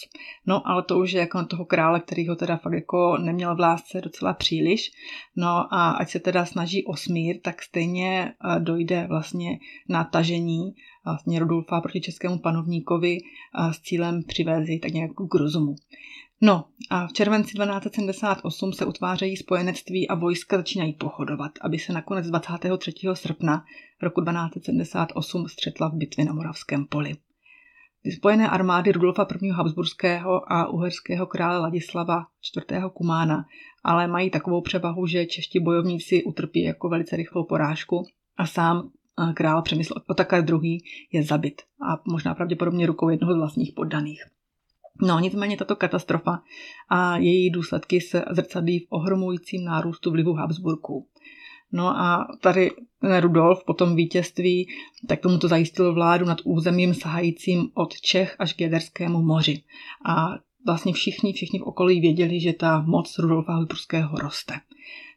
No 0.46 0.68
ale 0.68 0.82
to 0.82 0.98
už 0.98 1.12
je 1.12 1.20
jako 1.20 1.38
na 1.38 1.44
toho 1.44 1.64
krále, 1.64 2.00
který 2.00 2.28
ho 2.28 2.36
teda 2.36 2.56
fakt 2.56 2.72
jako 2.72 3.16
neměl 3.18 3.56
v 3.56 3.60
lásce 3.60 4.00
docela 4.00 4.32
příliš. 4.32 4.90
No 5.36 5.74
a 5.74 5.90
ať 5.90 6.10
se 6.10 6.20
teda 6.20 6.44
snaží 6.44 6.84
o 6.84 6.96
smír, 6.96 7.40
tak 7.42 7.62
stejně 7.62 8.32
dojde 8.58 9.06
vlastně 9.08 9.58
na 9.88 10.04
tažení 10.04 10.74
vlastně 11.04 11.38
Rudolfa 11.38 11.80
proti 11.80 12.00
českému 12.00 12.38
panovníkovi 12.38 13.18
s 13.70 13.80
cílem 13.80 14.22
přivést 14.22 14.80
tak 14.82 14.92
nějak 14.92 15.10
k 15.30 15.34
rozumu. 15.34 15.74
No 16.42 16.64
a 16.90 17.06
v 17.06 17.12
červenci 17.12 17.54
1278 17.54 18.72
se 18.72 18.84
utvářejí 18.84 19.36
spojenectví 19.36 20.08
a 20.08 20.14
vojska 20.14 20.56
začínají 20.56 20.92
pochodovat, 20.92 21.52
aby 21.60 21.78
se 21.78 21.92
nakonec 21.92 22.26
23. 22.26 22.92
srpna 23.14 23.64
roku 24.02 24.20
1278 24.20 25.48
střetla 25.48 25.88
v 25.88 25.94
bitvě 25.94 26.24
na 26.24 26.32
Moravském 26.32 26.86
poli. 26.86 27.16
Ty 28.02 28.12
spojené 28.12 28.48
armády 28.48 28.92
Rudolfa 28.92 29.26
I. 29.42 29.48
Habsburského 29.48 30.52
a 30.52 30.68
uherského 30.68 31.26
krále 31.26 31.58
Ladislava 31.58 32.26
IV. 32.56 32.82
Kumána 32.94 33.44
ale 33.84 34.08
mají 34.08 34.30
takovou 34.30 34.60
převahu, 34.60 35.06
že 35.06 35.26
čeští 35.26 35.60
bojovníci 35.60 36.24
utrpí 36.24 36.62
jako 36.62 36.88
velice 36.88 37.16
rychlou 37.16 37.44
porážku 37.44 38.06
a 38.36 38.46
sám 38.46 38.90
král 39.34 39.62
Přemysl 39.62 39.94
Otakar 40.08 40.44
II. 40.50 40.78
je 41.12 41.22
zabit 41.22 41.62
a 41.88 42.02
možná 42.10 42.34
pravděpodobně 42.34 42.86
rukou 42.86 43.08
jednoho 43.08 43.34
z 43.34 43.36
vlastních 43.36 43.72
poddaných. 43.72 44.22
No, 45.02 45.18
nicméně 45.18 45.56
tato 45.56 45.76
katastrofa 45.76 46.42
a 46.88 47.16
její 47.16 47.50
důsledky 47.50 48.00
se 48.00 48.24
zrcadlí 48.30 48.78
v 48.78 48.86
ohromujícím 48.90 49.64
nárůstu 49.64 50.10
vlivu 50.10 50.32
Habsburků. 50.32 51.06
No 51.72 51.88
a 51.88 52.28
tady 52.40 52.70
Rudolf 53.20 53.64
po 53.64 53.74
tom 53.74 53.96
vítězství, 53.96 54.68
tak 55.08 55.20
tomu 55.20 55.38
to 55.38 55.48
zajistilo 55.48 55.94
vládu 55.94 56.26
nad 56.26 56.38
územím 56.44 56.94
sahajícím 56.94 57.70
od 57.74 58.00
Čech 58.00 58.36
až 58.38 58.52
k 58.52 58.60
Jaderskému 58.60 59.22
moři. 59.22 59.62
A 60.06 60.28
vlastně 60.70 60.92
všichni, 60.92 61.32
všichni 61.32 61.58
v 61.58 61.62
okolí 61.62 62.00
věděli, 62.00 62.40
že 62.40 62.52
ta 62.52 62.80
moc 62.80 63.18
Rudolfa 63.18 63.52
Habsburského 63.52 64.16
roste. 64.16 64.54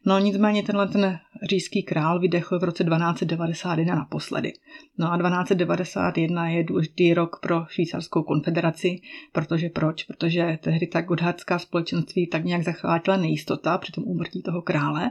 No 0.06 0.18
nicméně 0.18 0.62
tenhle 0.62 0.88
ten 0.88 1.18
říšský 1.50 1.82
král 1.82 2.20
vydechl 2.20 2.58
v 2.58 2.64
roce 2.64 2.84
1291 2.84 3.94
naposledy. 3.94 4.52
No 4.98 5.12
a 5.12 5.16
1291 5.16 6.48
je 6.48 6.64
důležitý 6.64 7.14
rok 7.14 7.38
pro 7.42 7.64
švýcarskou 7.68 8.22
konfederaci, 8.22 9.00
protože 9.32 9.68
proč? 9.68 10.04
Protože 10.04 10.58
tehdy 10.62 10.86
ta 10.86 11.00
godhardská 11.00 11.58
společenství 11.58 12.26
tak 12.26 12.44
nějak 12.44 12.62
zachvátila 12.62 13.16
nejistota 13.16 13.78
při 13.78 13.92
tom 13.92 14.04
úmrtí 14.06 14.42
toho 14.42 14.62
krále 14.62 15.10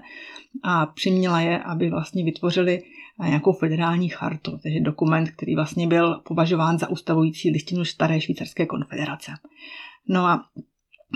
a 0.63 0.85
přiměla 0.85 1.41
je, 1.41 1.59
aby 1.59 1.89
vlastně 1.89 2.23
vytvořili 2.23 2.81
nějakou 3.19 3.53
federální 3.53 4.09
chartu, 4.09 4.51
takže 4.63 4.79
dokument, 4.79 5.31
který 5.31 5.55
vlastně 5.55 5.87
byl 5.87 6.21
považován 6.27 6.79
za 6.79 6.89
ustavující 6.89 7.51
listinu 7.51 7.85
staré 7.85 8.21
švýcarské 8.21 8.65
konfederace. 8.65 9.31
No 10.07 10.25
a 10.25 10.45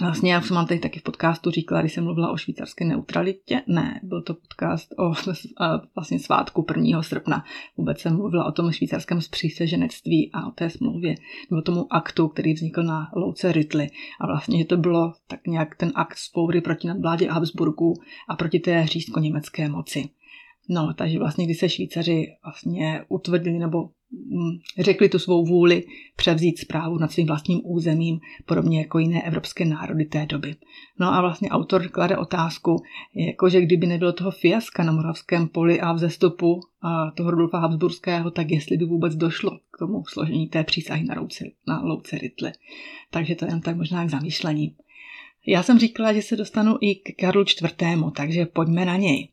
Vlastně 0.01 0.33
já 0.33 0.41
jsem 0.41 0.55
mám 0.55 0.67
tady 0.67 0.79
taky 0.79 0.99
v 0.99 1.03
podcastu 1.03 1.51
říkala, 1.51 1.81
když 1.81 1.93
jsem 1.93 2.03
mluvila 2.03 2.31
o 2.31 2.37
švýcarské 2.37 2.85
neutralitě. 2.85 3.61
Ne, 3.67 3.99
byl 4.03 4.21
to 4.21 4.33
podcast 4.33 4.93
o 4.97 5.13
vlastně 5.95 6.19
svátku 6.19 6.65
1. 6.77 7.03
srpna. 7.03 7.45
Vůbec 7.77 7.99
jsem 7.99 8.15
mluvila 8.15 8.45
o 8.45 8.51
tom 8.51 8.71
švýcarském 8.71 9.21
zpříseženectví 9.21 10.31
a 10.33 10.47
o 10.47 10.51
té 10.51 10.69
smlouvě, 10.69 11.15
nebo 11.51 11.61
tomu 11.61 11.93
aktu, 11.93 12.27
který 12.27 12.53
vznikl 12.53 12.83
na 12.83 13.11
louce 13.15 13.51
Ritli. 13.51 13.87
A 14.21 14.27
vlastně, 14.27 14.57
že 14.57 14.65
to 14.65 14.77
bylo 14.77 15.13
tak 15.27 15.47
nějak 15.47 15.75
ten 15.75 15.91
akt 15.95 16.17
spoury 16.17 16.61
proti 16.61 16.87
nadvládě 16.87 17.29
Habsburgu 17.29 17.93
a 18.29 18.35
proti 18.35 18.59
té 18.59 18.87
říšsko-německé 18.87 19.69
moci. 19.69 20.09
No, 20.69 20.93
takže 20.93 21.19
vlastně, 21.19 21.45
když 21.45 21.59
se 21.59 21.69
Švýcaři 21.69 22.27
vlastně 22.43 23.05
utvrdili 23.09 23.59
nebo 23.59 23.89
řekli 24.79 25.09
tu 25.09 25.19
svou 25.19 25.45
vůli 25.45 25.83
převzít 26.15 26.59
zprávu 26.59 26.97
nad 26.97 27.11
svým 27.11 27.27
vlastním 27.27 27.61
územím, 27.63 28.19
podobně 28.45 28.79
jako 28.79 28.99
jiné 28.99 29.23
evropské 29.23 29.65
národy 29.65 30.05
té 30.05 30.25
doby. 30.25 30.55
No 30.99 31.13
a 31.13 31.21
vlastně 31.21 31.49
autor 31.49 31.87
klade 31.87 32.17
otázku, 32.17 32.83
jakože 33.15 33.61
kdyby 33.61 33.87
nebylo 33.87 34.13
toho 34.13 34.31
fiaska 34.31 34.83
na 34.83 34.91
Moravském 34.91 35.47
poli 35.47 35.81
a 35.81 35.93
vzestupu 35.93 36.61
a 36.81 37.11
toho 37.11 37.31
Rudolfa 37.31 37.59
Habsburského, 37.59 38.31
tak 38.31 38.51
jestli 38.51 38.77
by 38.77 38.85
vůbec 38.85 39.15
došlo 39.15 39.51
k 39.51 39.77
tomu 39.79 40.03
složení 40.05 40.47
té 40.47 40.63
přísahy 40.63 41.03
na, 41.03 41.15
louce, 41.19 41.45
na 41.67 41.81
louce 41.81 42.17
Rytle. 42.17 42.53
Takže 43.11 43.35
to 43.35 43.45
je 43.45 43.51
jen 43.51 43.61
tak 43.61 43.77
možná 43.77 44.05
k 44.05 44.09
zamýšlení. 44.09 44.75
Já 45.47 45.63
jsem 45.63 45.79
říkala, 45.79 46.13
že 46.13 46.21
se 46.21 46.35
dostanu 46.35 46.77
i 46.81 46.95
k 46.95 47.15
Karlu 47.19 47.41
IV., 47.41 47.75
takže 48.15 48.45
pojďme 48.45 48.85
na 48.85 48.97
něj. 48.97 49.29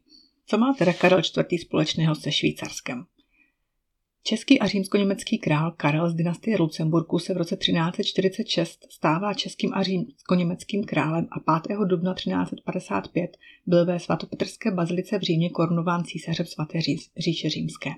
Co 0.47 0.59
má 0.59 0.75
teda 0.79 0.93
Karel 0.93 1.19
IV. 1.19 1.61
společného 1.61 2.15
se 2.15 2.33
Švýcarskem? 2.33 3.05
Český 4.27 4.61
a 4.61 4.67
římsko-německý 4.67 5.39
král 5.39 5.73
Karel 5.77 6.11
z 6.11 6.15
dynastie 6.15 6.57
Lucemburku 6.57 7.19
se 7.19 7.35
v 7.35 7.37
roce 7.37 7.57
1346 7.57 8.87
stává 8.91 9.35
českým 9.35 9.75
a 9.75 9.83
římsko-německým 9.83 10.85
králem 10.85 11.29
a 11.47 11.59
5. 11.61 11.79
dubna 11.85 12.15
1355 12.15 13.37
byl 13.67 13.87
ve 13.87 14.01
svatopetrské 14.01 14.71
bazilice 14.71 15.19
v 15.19 15.23
Římě 15.23 15.51
korunován 15.51 16.05
císařem 16.05 16.47
svaté 16.47 16.81
říše 17.19 17.51
římské. 17.51 17.91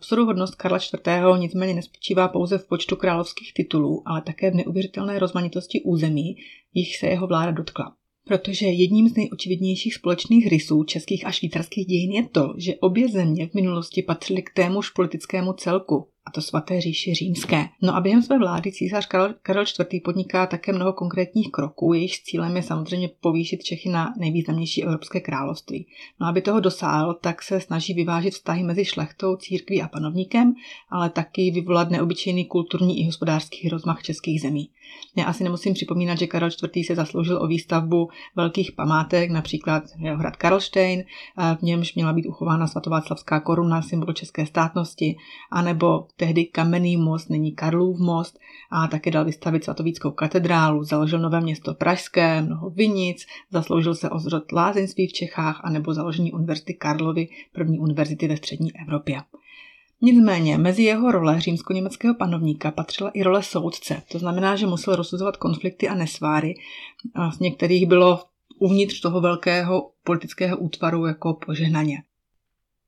Psoruhodnost 0.00 0.54
Karla 0.54 0.78
IV. 0.78 1.38
nicméně 1.38 1.74
nespočívá 1.74 2.28
pouze 2.28 2.58
v 2.58 2.68
počtu 2.68 2.96
královských 2.96 3.54
titulů, 3.54 4.02
ale 4.06 4.22
také 4.22 4.50
v 4.50 4.54
neuvěřitelné 4.54 5.18
rozmanitosti 5.18 5.82
území, 5.82 6.36
jich 6.74 6.96
se 6.96 7.06
jeho 7.06 7.26
vláda 7.26 7.50
dotkla 7.50 7.95
protože 8.28 8.66
jedním 8.66 9.08
z 9.08 9.16
nejočividnějších 9.16 9.94
společných 9.94 10.46
rysů 10.46 10.84
českých 10.84 11.26
a 11.26 11.32
švýcarských 11.32 11.86
dějin 11.86 12.12
je 12.12 12.28
to, 12.28 12.54
že 12.56 12.74
obě 12.80 13.08
země 13.08 13.46
v 13.46 13.54
minulosti 13.54 14.02
patřily 14.02 14.42
k 14.42 14.50
témuž 14.54 14.90
politickému 14.90 15.52
celku, 15.52 16.08
a 16.26 16.30
to 16.30 16.42
svaté 16.42 16.80
říši 16.80 17.14
římské. 17.14 17.68
No 17.82 17.96
a 17.96 18.00
během 18.00 18.22
své 18.22 18.38
vlády 18.38 18.72
císař 18.72 19.06
Karel, 19.06 19.34
Karel 19.42 19.64
IV. 19.80 20.02
podniká 20.04 20.46
také 20.46 20.72
mnoho 20.72 20.92
konkrétních 20.92 21.50
kroků, 21.50 21.92
jejichž 21.92 22.22
cílem 22.22 22.56
je 22.56 22.62
samozřejmě 22.62 23.10
povýšit 23.20 23.64
Čechy 23.64 23.88
na 23.88 24.14
nejvýznamnější 24.18 24.84
evropské 24.84 25.20
království. 25.20 25.86
No 26.20 26.26
aby 26.26 26.42
toho 26.42 26.60
dosáhl, 26.60 27.14
tak 27.14 27.42
se 27.42 27.60
snaží 27.60 27.94
vyvážit 27.94 28.34
vztahy 28.34 28.62
mezi 28.62 28.84
šlechtou, 28.84 29.36
církví 29.36 29.82
a 29.82 29.88
panovníkem, 29.88 30.54
ale 30.90 31.10
taky 31.10 31.50
vyvolat 31.50 31.90
neobyčejný 31.90 32.44
kulturní 32.44 33.00
i 33.00 33.06
hospodářský 33.06 33.68
rozmach 33.68 34.02
českých 34.02 34.40
zemí. 34.40 34.70
Já 35.16 35.24
asi 35.24 35.44
nemusím 35.44 35.74
připomínat, 35.74 36.18
že 36.18 36.26
Karel 36.26 36.50
IV. 36.76 36.86
se 36.86 36.94
zasloužil 36.94 37.42
o 37.42 37.46
výstavbu 37.46 38.08
velkých 38.36 38.72
památek, 38.72 39.30
například 39.30 39.82
jeho 39.98 40.16
hrad 40.16 40.36
Karlštejn, 40.36 41.04
v 41.58 41.62
němž 41.62 41.94
měla 41.94 42.12
být 42.12 42.26
uchována 42.26 42.66
svatováclavská 42.66 43.40
koruna, 43.40 43.82
symbol 43.82 44.12
české 44.12 44.46
státnosti, 44.46 45.16
anebo 45.50 46.06
tehdy 46.16 46.44
kamenný 46.44 46.96
most, 46.96 47.30
nyní 47.30 47.52
Karlův 47.52 47.98
most 47.98 48.38
a 48.70 48.86
také 48.86 49.10
dal 49.10 49.24
vystavit 49.24 49.64
svatovíckou 49.64 50.10
katedrálu, 50.10 50.84
založil 50.84 51.18
nové 51.18 51.40
město 51.40 51.74
Pražské, 51.74 52.42
mnoho 52.42 52.70
vinic, 52.70 53.26
zasloužil 53.50 53.94
se 53.94 54.10
o 54.10 54.18
zrod 54.18 54.52
lázeňství 54.52 55.06
v 55.06 55.12
Čechách 55.12 55.60
anebo 55.64 55.94
založení 55.94 56.32
univerzity 56.32 56.74
Karlovy, 56.74 57.28
první 57.52 57.78
univerzity 57.78 58.28
ve 58.28 58.36
střední 58.36 58.70
Evropě. 58.82 59.22
Nicméně 60.00 60.58
mezi 60.58 60.82
jeho 60.82 61.12
role 61.12 61.40
římsko-německého 61.40 62.14
panovníka 62.14 62.70
patřila 62.70 63.10
i 63.10 63.22
role 63.22 63.42
soudce, 63.42 64.02
to 64.12 64.18
znamená, 64.18 64.56
že 64.56 64.66
musel 64.66 64.96
rozsuzovat 64.96 65.36
konflikty 65.36 65.88
a 65.88 65.94
nesváry, 65.94 66.54
a 67.14 67.30
z 67.30 67.38
některých 67.38 67.86
bylo 67.86 68.24
uvnitř 68.58 69.00
toho 69.00 69.20
velkého 69.20 69.90
politického 70.04 70.58
útvaru 70.58 71.06
jako 71.06 71.34
požehnaně. 71.34 72.02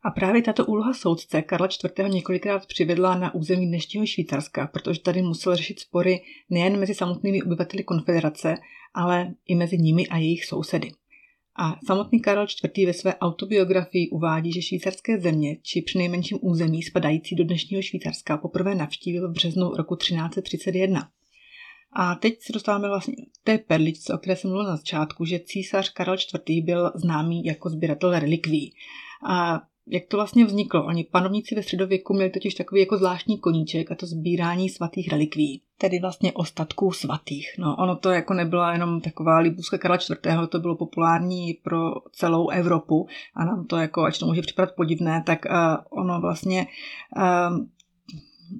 A 0.03 0.11
právě 0.11 0.43
tato 0.43 0.67
úloha 0.67 0.95
soudce 0.95 1.43
Karla 1.43 1.69
IV. 1.85 2.09
několikrát 2.09 2.67
přivedla 2.67 3.19
na 3.19 3.35
území 3.35 3.67
dnešního 3.67 4.07
Švýcarska, 4.07 4.67
protože 4.67 5.01
tady 5.01 5.23
musel 5.23 5.57
řešit 5.57 5.81
spory 5.81 6.21
nejen 6.51 6.81
mezi 6.81 6.95
samotnými 6.95 7.43
obyvateli 7.43 7.85
konfederace, 7.85 8.55
ale 8.95 9.35
i 9.47 9.55
mezi 9.55 9.79
nimi 9.79 10.07
a 10.07 10.17
jejich 10.17 10.45
sousedy. 10.45 10.91
A 11.61 11.77
samotný 11.87 12.21
Karel 12.21 12.47
IV. 12.65 12.87
ve 12.87 12.93
své 12.93 13.15
autobiografii 13.15 14.11
uvádí, 14.11 14.53
že 14.53 14.63
švýcarské 14.63 15.21
země, 15.21 15.57
či 15.63 15.83
přinejmenším 15.83 16.39
území 16.43 16.83
spadající 16.83 17.37
do 17.37 17.45
dnešního 17.45 17.83
Švýcarska, 17.83 18.37
poprvé 18.37 18.75
navštívil 18.75 19.29
v 19.29 19.33
březnu 19.33 19.71
roku 19.71 19.97
1331. 19.97 21.09
A 21.93 22.15
teď 22.15 22.43
se 22.43 22.53
dostáváme 22.53 22.89
vlastně 22.89 23.15
k 23.17 23.45
té 23.45 23.59
perličce, 23.59 24.15
o 24.15 24.19
které 24.19 24.37
jsem 24.37 24.51
mluvila 24.51 24.71
na 24.71 24.77
začátku, 24.77 25.25
že 25.25 25.41
císař 25.41 25.89
Karel 25.89 26.17
IV. 26.49 26.65
byl 26.65 26.93
známý 26.95 27.45
jako 27.45 27.71
sběratel 27.71 28.19
relikví. 28.19 28.75
A 29.29 29.61
jak 29.91 30.03
to 30.09 30.17
vlastně 30.17 30.45
vzniklo. 30.45 30.85
Oni 30.85 31.05
panovníci 31.05 31.55
ve 31.55 31.63
středověku 31.63 32.15
měli 32.15 32.31
totiž 32.31 32.55
takový 32.55 32.81
jako 32.81 32.97
zvláštní 32.97 33.39
koníček 33.39 33.93
a 33.93 33.95
to 33.95 34.07
sbírání 34.07 34.69
svatých 34.69 35.09
relikví, 35.09 35.63
tedy 35.79 35.99
vlastně 35.99 36.33
ostatků 36.33 36.93
svatých. 36.93 37.47
No, 37.59 37.77
ono 37.79 37.97
to 37.97 38.11
jako 38.11 38.35
nebyla 38.35 38.73
jenom 38.73 39.01
taková 39.01 39.39
libůzka 39.39 39.79
Karla 39.79 39.97
IV., 39.97 40.49
to 40.49 40.61
bylo 40.61 40.77
populární 40.77 41.55
pro 41.63 41.93
celou 42.13 42.49
Evropu 42.49 43.07
a 43.37 43.45
nám 43.45 43.67
to 43.67 43.77
jako, 43.77 44.05
ač 44.05 44.19
to 44.19 44.27
může 44.27 44.43
připadat 44.43 44.75
podivné, 44.77 45.23
tak 45.27 45.39
uh, 45.45 46.01
ono 46.03 46.21
vlastně 46.21 46.67
uh, 47.17 47.59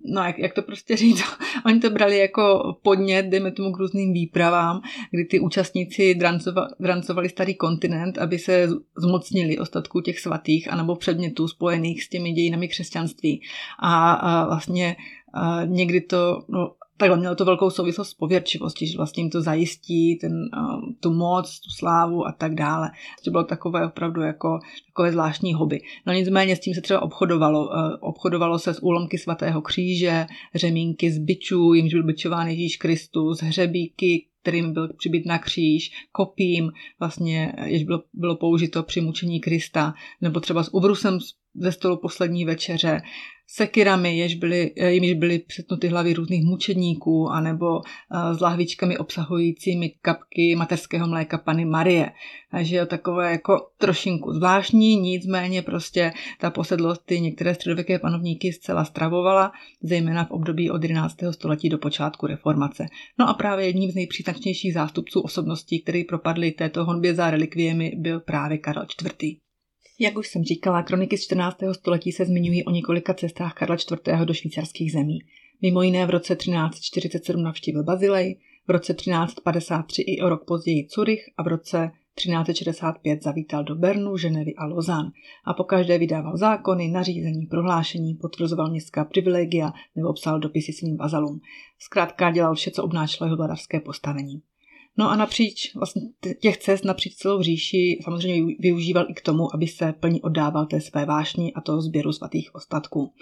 no 0.05 0.23
jak, 0.25 0.39
jak 0.39 0.55
to 0.55 0.63
prostě 0.63 0.97
říct, 0.97 1.23
oni 1.67 1.81
to 1.81 1.91
brali 1.91 2.19
jako 2.19 2.77
podnět, 2.83 3.27
dejme 3.27 3.51
tomu 3.51 3.73
k 3.73 3.79
různým 3.79 4.13
výpravám, 4.13 4.81
kdy 5.11 5.25
ty 5.25 5.41
účastníci 5.41 6.15
drancova, 6.15 6.69
drancovali 6.81 7.29
starý 7.29 7.55
kontinent, 7.55 8.19
aby 8.19 8.39
se 8.39 8.69
zmocnili 8.97 9.59
ostatků 9.59 10.01
těch 10.01 10.21
svatých 10.21 10.73
anebo 10.73 10.97
předmětů 10.97 11.49
spojených 11.49 12.05
s 12.05 12.09
těmi 12.09 12.33
dějinami 12.33 12.69
křesťanství. 12.69 13.43
A, 13.79 14.13
a 14.13 14.47
vlastně 14.47 14.97
a 15.35 15.65
někdy 15.65 16.01
to, 16.01 16.43
no, 16.49 16.73
takhle 16.99 17.19
mělo 17.19 17.35
to 17.35 17.45
velkou 17.45 17.71
souvislost 17.71 18.11
s 18.11 18.15
pověrčivostí, 18.15 18.87
že 18.87 18.97
vlastně 18.97 19.23
jim 19.23 19.31
to 19.31 19.43
zajistí 19.43 20.19
ten, 20.21 20.33
um, 20.33 20.97
tu 21.01 21.13
moc, 21.13 21.61
tu 21.61 21.71
slávu 21.71 22.27
a 22.27 22.33
tak 22.33 22.55
dále. 22.55 22.91
To 23.25 23.31
bylo 23.31 23.45
takové 23.45 23.87
opravdu 23.87 24.21
jako 24.23 24.59
takové 24.87 25.13
zvláštní 25.13 25.55
hobby. 25.55 25.81
No 26.07 26.13
nicméně 26.13 26.57
s 26.57 26.61
tím 26.61 26.75
se 26.75 26.81
třeba 26.81 27.03
obchodovalo. 27.03 27.67
Uh, 27.67 27.75
obchodovalo 28.01 28.59
se 28.59 28.75
s 28.75 28.83
úlomky 28.83 29.19
svatého 29.19 29.63
kříže, 29.63 30.27
řemínky 30.55 31.11
z 31.11 31.19
byčů, 31.19 31.75
jimž 31.75 31.95
byl 31.95 32.05
byčován 32.05 32.49
Ježíš 32.49 32.77
Kristus, 32.77 33.43
hřebíky, 33.43 34.27
kterým 34.43 34.73
byl 34.73 34.89
přibyt 34.99 35.27
na 35.27 35.39
kříž, 35.39 35.91
kopím, 36.13 36.71
vlastně, 37.01 37.53
jež 37.65 37.85
bylo, 37.85 38.03
bylo 38.13 38.37
použito 38.37 38.83
při 38.83 39.01
mučení 39.01 39.41
Krista, 39.41 39.95
nebo 40.21 40.41
třeba 40.41 40.63
s 40.63 40.75
ubrusem 40.75 41.19
ze 41.61 41.73
stolu 41.73 41.97
poslední 41.97 42.45
večeře, 42.45 43.03
sekirami, 43.51 44.19
jež 44.19 44.35
byly, 44.35 44.73
eh, 44.77 44.93
jimž 44.93 45.13
byly 45.13 45.39
přetnuty 45.39 45.89
hlavy 45.89 46.15
různých 46.15 46.45
mučedníků, 46.45 47.29
anebo 47.31 47.81
eh, 47.81 48.35
s 48.35 48.41
lahvičkami 48.41 48.99
obsahujícími 48.99 49.89
kapky 50.03 50.57
materského 50.57 51.09
mléka 51.09 51.39
Pany 51.39 51.65
Marie. 51.65 52.11
Takže 52.51 52.77
je 52.77 52.87
takové 52.87 53.33
jako 53.33 53.69
trošinku 53.79 54.33
zvláštní, 54.33 54.97
nicméně 54.97 55.63
prostě 55.63 56.13
ta 56.41 56.51
posedlost 56.51 57.03
ty 57.05 57.21
některé 57.21 57.55
středověké 57.55 57.99
panovníky 57.99 58.53
zcela 58.53 58.85
stravovala, 58.85 59.53
zejména 59.83 60.25
v 60.25 60.31
období 60.31 60.71
od 60.71 60.83
11. 60.83 61.17
století 61.31 61.69
do 61.69 61.79
počátku 61.79 62.27
reformace. 62.27 62.87
No 63.19 63.29
a 63.29 63.35
právě 63.35 63.67
jedním 63.67 63.91
z 63.91 63.95
nejpříznačnějších 63.95 64.75
zástupců 64.75 65.21
osobností, 65.21 65.83
který 65.83 66.05
propadly 66.05 66.53
této 66.53 66.85
honbě 66.85 67.15
za 67.15 67.31
relikviemi, 67.31 67.93
byl 67.97 68.21
právě 68.21 68.59
Karel 68.59 68.87
IV. 69.03 69.48
Jak 70.01 70.19
už 70.19 70.29
jsem 70.29 70.45
říkala, 70.45 70.83
kroniky 70.83 71.19
z 71.19 71.25
14. 71.25 71.59
století 71.73 72.13
se 72.13 72.25
zmiňují 72.25 72.65
o 72.65 72.71
několika 72.71 73.15
cestách 73.15 73.55
Karla 73.55 73.77
IV. 73.77 74.25
do 74.25 74.35
švýcarských 74.35 74.93
zemí. 74.93 75.19
Mimo 75.63 75.83
jiné 75.83 76.07
v 76.07 76.11
roce 76.11 76.37
1347 76.37 77.43
navštívil 77.43 77.85
Bazilej, 77.85 78.39
v 78.69 78.71
roce 78.71 78.95
1353 78.95 80.03
i 80.03 80.23
o 80.23 80.29
rok 80.29 80.45
později 80.45 80.87
Curych 80.87 81.25
a 81.37 81.43
v 81.43 81.47
roce 81.47 81.91
1365 82.15 83.23
zavítal 83.23 83.65
do 83.65 83.75
Bernu, 83.75 84.17
Ženevy 84.17 84.55
a 84.55 84.67
Lozán 84.67 85.13
a 85.45 85.55
pokaždé 85.55 85.99
vydával 85.99 86.37
zákony, 86.37 86.89
nařízení, 86.89 87.47
prohlášení, 87.47 88.15
potvrzoval 88.15 88.71
městská 88.71 89.05
privilegia 89.05 89.73
nebo 89.97 90.13
psal 90.13 90.39
dopisy 90.39 90.73
svým 90.73 90.97
vazalům. 90.97 91.41
Zkrátka 91.79 92.31
dělal 92.31 92.55
vše, 92.55 92.71
co 92.71 92.85
obnášelo 92.85 93.27
jeho 93.27 93.37
vladařské 93.37 93.81
postavení. 93.81 94.43
No 94.99 95.11
a 95.11 95.17
napříč 95.17 95.75
vlastně 95.75 96.03
těch 96.41 96.57
cest 96.57 96.85
napříč 96.85 97.15
celou 97.15 97.43
říši 97.43 97.99
samozřejmě 98.05 98.55
využíval 98.61 99.07
i 99.11 99.15
k 99.15 99.21
tomu, 99.21 99.55
aby 99.55 99.67
se 99.67 99.93
plně 99.93 100.21
oddával 100.21 100.67
té 100.67 100.81
své 100.81 101.05
vášni 101.05 101.53
a 101.55 101.61
toho 101.61 101.83
sběru 101.83 102.13
svatých 102.13 102.55
ostatků. 102.55 103.13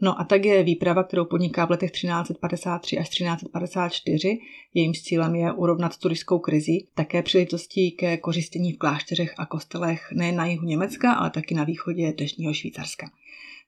No 0.00 0.20
a 0.20 0.24
tak 0.24 0.44
je 0.44 0.62
výprava, 0.62 1.04
kterou 1.04 1.24
podniká 1.24 1.64
v 1.64 1.70
letech 1.70 1.90
1353 1.90 2.98
až 2.98 3.08
1354. 3.08 4.38
Jejím 4.74 4.94
cílem 4.94 5.34
je 5.34 5.52
urovnat 5.52 5.98
turistickou 5.98 6.38
krizi, 6.38 6.78
také 6.94 7.22
příležitostí 7.22 7.90
ke 7.90 8.16
kořistění 8.16 8.72
v 8.72 8.78
klášterech 8.78 9.34
a 9.38 9.46
kostelech 9.46 10.12
nejen 10.12 10.36
na 10.36 10.46
jihu 10.46 10.66
Německa, 10.66 11.12
ale 11.12 11.30
taky 11.30 11.54
na 11.54 11.64
východě 11.64 12.12
dnešního 12.12 12.54
Švýcarska. 12.54 13.10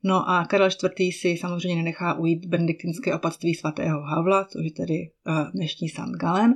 No 0.03 0.31
a 0.31 0.45
Karel 0.45 0.69
IV. 1.01 1.15
si 1.15 1.37
samozřejmě 1.37 1.77
nenechá 1.77 2.15
ujít 2.15 2.47
benediktinské 2.47 3.15
opatství 3.15 3.55
svatého 3.55 4.01
Havla, 4.01 4.45
což 4.45 4.65
je 4.65 4.71
tedy 4.71 5.11
uh, 5.27 5.51
dnešní 5.51 5.89
St. 5.89 6.17
Galen, 6.21 6.55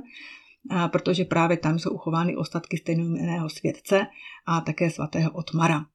protože 0.91 1.25
právě 1.25 1.57
tam 1.57 1.79
jsou 1.79 1.89
uchovány 1.89 2.35
ostatky 2.35 2.77
stejnojmenného 2.77 3.49
světce 3.49 4.07
a 4.45 4.61
také 4.61 4.91
svatého 4.91 5.31
Otmara 5.31 5.85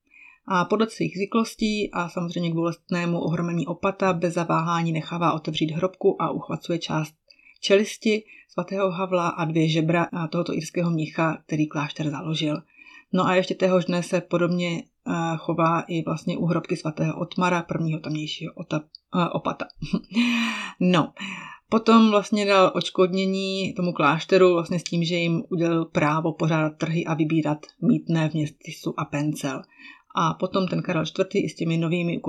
a 0.46 0.64
podle 0.64 0.90
svých 0.90 1.16
zvyklostí 1.16 1.90
a 1.92 2.08
samozřejmě 2.08 2.50
k 2.50 2.54
bolestnému 2.54 3.20
ohromení 3.20 3.66
opata 3.66 4.12
bez 4.12 4.34
zaváhání 4.34 4.92
nechává 4.92 5.32
otevřít 5.32 5.70
hrobku 5.70 6.22
a 6.22 6.30
uchvacuje 6.30 6.78
část 6.78 7.14
čelisti 7.60 8.24
svatého 8.48 8.90
Havla 8.90 9.28
a 9.28 9.44
dvě 9.44 9.68
žebra 9.68 10.08
tohoto 10.30 10.54
irského 10.54 10.90
mnicha, 10.90 11.38
který 11.46 11.66
klášter 11.66 12.10
založil. 12.10 12.62
No 13.12 13.26
a 13.26 13.34
ještě 13.34 13.54
téhož 13.54 13.84
dne 13.84 14.02
se 14.02 14.20
podobně 14.20 14.82
chová 15.36 15.80
i 15.80 16.02
vlastně 16.02 16.38
u 16.38 16.44
hrobky 16.46 16.76
svatého 16.76 17.18
Otmara, 17.20 17.62
prvního 17.62 18.00
tamnějšího 18.00 18.52
opata. 19.32 19.66
no, 20.80 21.12
Potom 21.72 22.10
vlastně 22.10 22.46
dal 22.46 22.72
očkodnění 22.74 23.72
tomu 23.74 23.92
klášteru 23.92 24.52
vlastně 24.52 24.78
s 24.78 24.82
tím, 24.82 25.04
že 25.04 25.16
jim 25.16 25.42
udělal 25.48 25.84
právo 25.84 26.32
pořádat 26.32 26.78
trhy 26.78 27.04
a 27.04 27.14
vybírat 27.14 27.58
mítné 27.82 28.28
v 28.28 28.34
městysu 28.34 28.94
a 28.96 29.04
pencel. 29.04 29.62
A 30.16 30.34
potom 30.34 30.68
ten 30.68 30.82
Karel 30.82 31.02
IV. 31.02 31.26
i 31.34 31.48
s 31.48 31.54
těmi 31.54 31.76
novými 31.76 32.20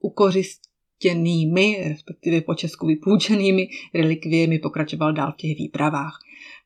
ukořistěnými, 0.00 1.84
respektive 1.88 2.40
po 2.40 2.54
česku 2.54 2.86
vypůjčenými 2.86 3.68
relikviemi 3.94 4.58
pokračoval 4.58 5.12
dál 5.12 5.32
v 5.32 5.36
těch 5.36 5.58
výpravách. 5.58 6.18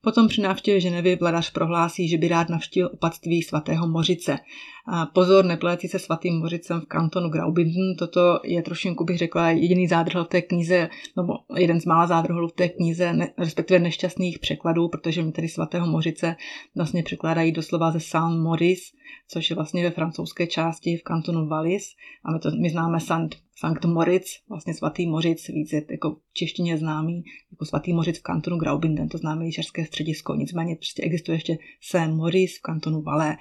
Potom 0.05 0.29
při 0.29 0.41
návštěvě 0.41 0.81
Ženevy 0.81 1.17
vladař 1.17 1.51
prohlásí, 1.51 2.09
že 2.09 2.19
by 2.19 2.29
rád 2.29 2.49
navštívil 2.49 2.91
opatství 2.93 3.43
svatého 3.43 3.89
Mořice. 3.89 4.39
A 4.87 5.07
pozor, 5.07 5.45
nepletí 5.45 5.89
se 5.89 5.99
svatým 5.99 6.39
Mořicem 6.39 6.81
v 6.81 6.87
kantonu 6.87 7.29
Graubünden. 7.29 7.97
Toto 7.99 8.41
je 8.45 8.63
trošku, 8.63 9.05
bych 9.05 9.19
řekla, 9.19 9.51
jediný 9.51 9.89
zádrhel 9.89 10.25
v 10.25 10.29
té 10.29 10.43
knize, 10.43 10.89
nebo 11.17 11.35
jeden 11.57 11.81
z 11.81 11.85
mála 11.85 12.07
zádrhelů 12.07 12.49
v 12.49 12.53
té 12.53 12.69
knize, 12.69 13.13
ne, 13.13 13.33
respektive 13.39 13.81
nešťastných 13.81 14.39
překladů, 14.39 14.89
protože 14.89 15.23
mi 15.23 15.33
tedy 15.33 15.49
svatého 15.49 15.87
Mořice 15.87 16.37
vlastně 16.77 17.03
překládají 17.03 17.53
doslova 17.53 17.91
ze 17.91 18.01
Saint 18.01 18.43
Maurice, 18.43 18.85
což 19.29 19.51
je 19.51 19.57
vlastně 19.57 19.83
ve 19.83 19.91
francouzské 19.91 20.47
části 20.47 20.97
v 20.97 21.03
kantonu 21.03 21.49
Wallis. 21.49 21.85
A 22.25 22.33
my, 22.33 22.39
to, 22.39 22.51
my 22.61 22.71
známe 22.71 23.01
Saint 23.01 23.37
Sankt 23.63 23.85
Moritz, 23.85 24.27
vlastně 24.49 24.75
svatý 24.75 25.07
Mořic, 25.07 25.49
víc 25.49 25.73
je 25.73 25.85
jako 25.91 26.11
v 26.11 26.33
češtině 26.33 26.79
známý 26.79 27.25
jako 27.53 27.65
svatý 27.65 27.93
Mořic 27.93 28.19
v 28.19 28.23
kantonu 28.23 28.57
Graubünden, 28.57 29.09
to 29.09 29.19
známe 29.19 29.45
lyžařské 29.45 29.85
středisko. 29.85 30.35
Nicméně 30.35 30.77
prostě 30.77 31.03
existuje 31.03 31.37
ještě 31.37 31.59
Saint 31.81 32.17
Maurice 32.17 32.55
v 32.59 32.63
kantonu 32.63 33.03
Valais. 33.03 33.37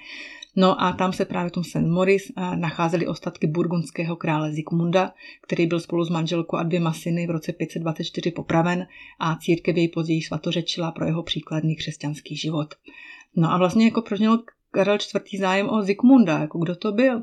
No 0.56 0.82
a 0.82 0.92
tam 0.92 1.12
se 1.12 1.24
právě 1.24 1.50
v 1.50 1.52
tom 1.52 1.64
Saint 1.64 1.88
Maurice 1.88 2.32
eh, 2.36 2.56
nacházely 2.56 3.06
ostatky 3.06 3.46
burgundského 3.46 4.16
krále 4.16 4.52
Zikmunda, 4.52 5.12
který 5.42 5.66
byl 5.66 5.80
spolu 5.80 6.04
s 6.04 6.10
manželkou 6.10 6.56
a 6.56 6.62
dvěma 6.62 6.92
syny 6.92 7.26
v 7.26 7.30
roce 7.30 7.52
524 7.52 8.30
popraven 8.30 8.86
a 9.20 9.36
církev 9.36 9.76
jej 9.76 9.88
později 9.88 10.22
svatořečila 10.22 10.92
pro 10.92 11.06
jeho 11.06 11.22
příkladný 11.22 11.76
křesťanský 11.76 12.36
život. 12.36 12.74
No 13.36 13.52
a 13.52 13.58
vlastně 13.58 13.84
jako 13.84 14.02
proč 14.02 14.20
měl 14.20 14.42
Karel 14.70 14.98
IV. 15.14 15.40
zájem 15.40 15.68
o 15.68 15.82
Zikmunda, 15.82 16.38
jako 16.38 16.58
kdo 16.58 16.76
to 16.76 16.92
byl? 16.92 17.22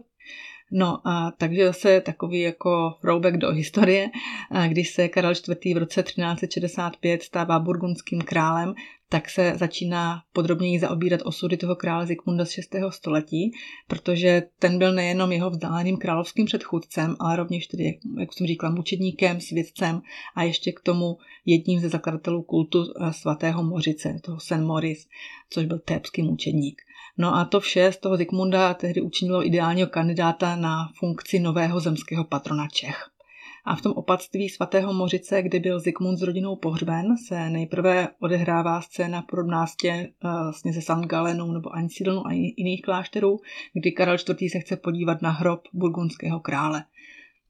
No 0.72 1.08
a 1.08 1.32
takže 1.38 1.66
zase 1.66 2.02
takový 2.02 2.42
jako 2.42 2.94
throwback 3.02 3.38
do 3.38 3.52
historie, 3.52 4.10
když 4.68 4.94
se 4.94 5.08
Karel 5.08 5.32
IV. 5.32 5.76
v 5.76 5.78
roce 5.78 6.04
1365 6.04 7.24
stává 7.24 7.60
burgundským 7.60 8.22
králem, 8.22 8.74
tak 9.12 9.30
se 9.30 9.54
začíná 9.56 10.22
podrobněji 10.34 10.80
zaobírat 10.80 11.22
osudy 11.24 11.58
toho 11.58 11.76
krále 11.76 12.08
Zikmunda 12.08 12.46
z 12.46 12.50
6. 12.50 12.76
století, 12.90 13.52
protože 13.88 14.44
ten 14.60 14.80
byl 14.80 14.94
nejenom 14.94 15.32
jeho 15.32 15.50
vzdáleným 15.50 15.98
královským 15.98 16.46
předchůdcem, 16.46 17.16
ale 17.20 17.36
rovněž 17.36 17.68
tedy, 17.68 18.00
jak 18.20 18.34
jsem 18.34 18.48
říkala, 18.48 18.76
mučedníkem, 18.76 19.42
svědcem 19.42 20.02
a 20.36 20.44
ještě 20.44 20.72
k 20.72 20.80
tomu 20.80 21.18
jedním 21.46 21.80
ze 21.80 21.90
zakladatelů 21.90 22.44
kultu 22.44 22.86
svatého 23.12 23.64
Mořice, 23.64 24.20
toho 24.22 24.40
Sen 24.40 24.66
Moris, 24.66 25.08
což 25.50 25.66
byl 25.66 25.80
tébský 25.80 26.22
mučedník. 26.22 26.82
No 27.22 27.36
a 27.36 27.46
to 27.46 27.60
vše 27.60 27.92
z 27.92 27.98
toho 27.98 28.18
Zikmunda 28.18 28.74
tehdy 28.74 29.02
učinilo 29.02 29.46
ideálního 29.46 29.88
kandidáta 29.88 30.56
na 30.56 30.90
funkci 31.00 31.40
nového 31.40 31.80
zemského 31.80 32.24
patrona 32.24 32.68
Čech. 32.68 33.10
A 33.66 33.76
v 33.76 33.82
tom 33.82 33.92
opatství 33.92 34.50
svatého 34.50 34.94
Mořice, 34.94 35.42
kdy 35.42 35.60
byl 35.60 35.80
Zikmund 35.80 36.18
s 36.18 36.22
rodinou 36.22 36.56
pohřben, 36.56 37.18
se 37.28 37.50
nejprve 37.50 38.08
odehrává 38.20 38.82
scéna 38.82 39.22
podobná 39.22 39.66
eh, 39.86 40.10
vlastně 40.22 40.74
ze 40.74 40.82
St. 40.82 41.06
Galenu 41.06 41.52
nebo 41.52 41.76
Ansidonu 41.76 42.28
a 42.28 42.32
jiných 42.34 42.82
klášterů, 42.82 43.40
kdy 43.74 43.92
Karel 43.92 44.18
IV. 44.30 44.52
se 44.52 44.60
chce 44.60 44.78
podívat 44.78 45.22
na 45.22 45.30
hrob 45.30 45.62
burgundského 45.74 46.40
krále. 46.40 46.84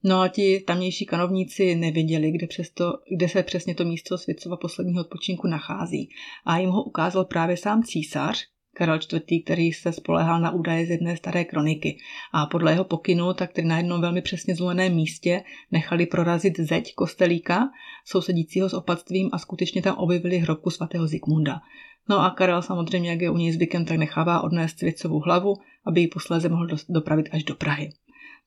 No 0.04 0.20
a 0.20 0.28
ti 0.28 0.60
tamnější 0.66 1.06
kanovníci 1.06 1.74
nevěděli, 1.74 2.30
kde, 2.30 2.46
přesto, 2.46 2.92
kde 3.16 3.28
se 3.28 3.42
přesně 3.42 3.74
to 3.74 3.84
místo 3.84 4.18
světcova 4.18 4.56
posledního 4.56 5.00
odpočinku 5.00 5.46
nachází. 5.46 6.08
A 6.44 6.58
jim 6.58 6.70
ho 6.70 6.82
ukázal 6.82 7.24
právě 7.24 7.56
sám 7.56 7.82
císař, 7.82 8.46
Karel 8.80 8.98
IV., 9.12 9.44
který 9.44 9.72
se 9.72 9.92
spolehal 9.92 10.40
na 10.40 10.50
údaje 10.50 10.86
z 10.86 10.90
jedné 10.90 11.16
staré 11.16 11.44
kroniky. 11.44 11.98
A 12.32 12.46
podle 12.46 12.72
jeho 12.72 12.84
pokynu, 12.84 13.34
tak 13.34 13.52
tedy 13.52 13.68
na 13.68 13.76
jednom 13.76 14.00
velmi 14.00 14.22
přesně 14.22 14.54
zvoleném 14.54 14.94
místě 14.94 15.42
nechali 15.70 16.06
prorazit 16.06 16.60
zeď 16.60 16.94
kostelíka, 16.94 17.68
sousedícího 18.04 18.68
s 18.68 18.74
opatstvím 18.74 19.30
a 19.32 19.38
skutečně 19.38 19.82
tam 19.82 19.96
objevili 19.96 20.38
hrobku 20.38 20.70
svatého 20.70 21.06
Zikmunda. 21.06 21.60
No 22.08 22.20
a 22.20 22.30
Karel 22.30 22.62
samozřejmě, 22.62 23.10
jak 23.10 23.20
je 23.20 23.30
u 23.30 23.36
něj 23.36 23.52
zvykem, 23.52 23.84
tak 23.84 23.96
nechává 23.96 24.40
odnést 24.40 24.78
světcovou 24.78 25.20
hlavu, 25.20 25.54
aby 25.86 26.00
ji 26.00 26.08
posléze 26.08 26.48
mohl 26.48 26.66
dopravit 26.88 27.28
až 27.32 27.44
do 27.44 27.54
Prahy. 27.54 27.90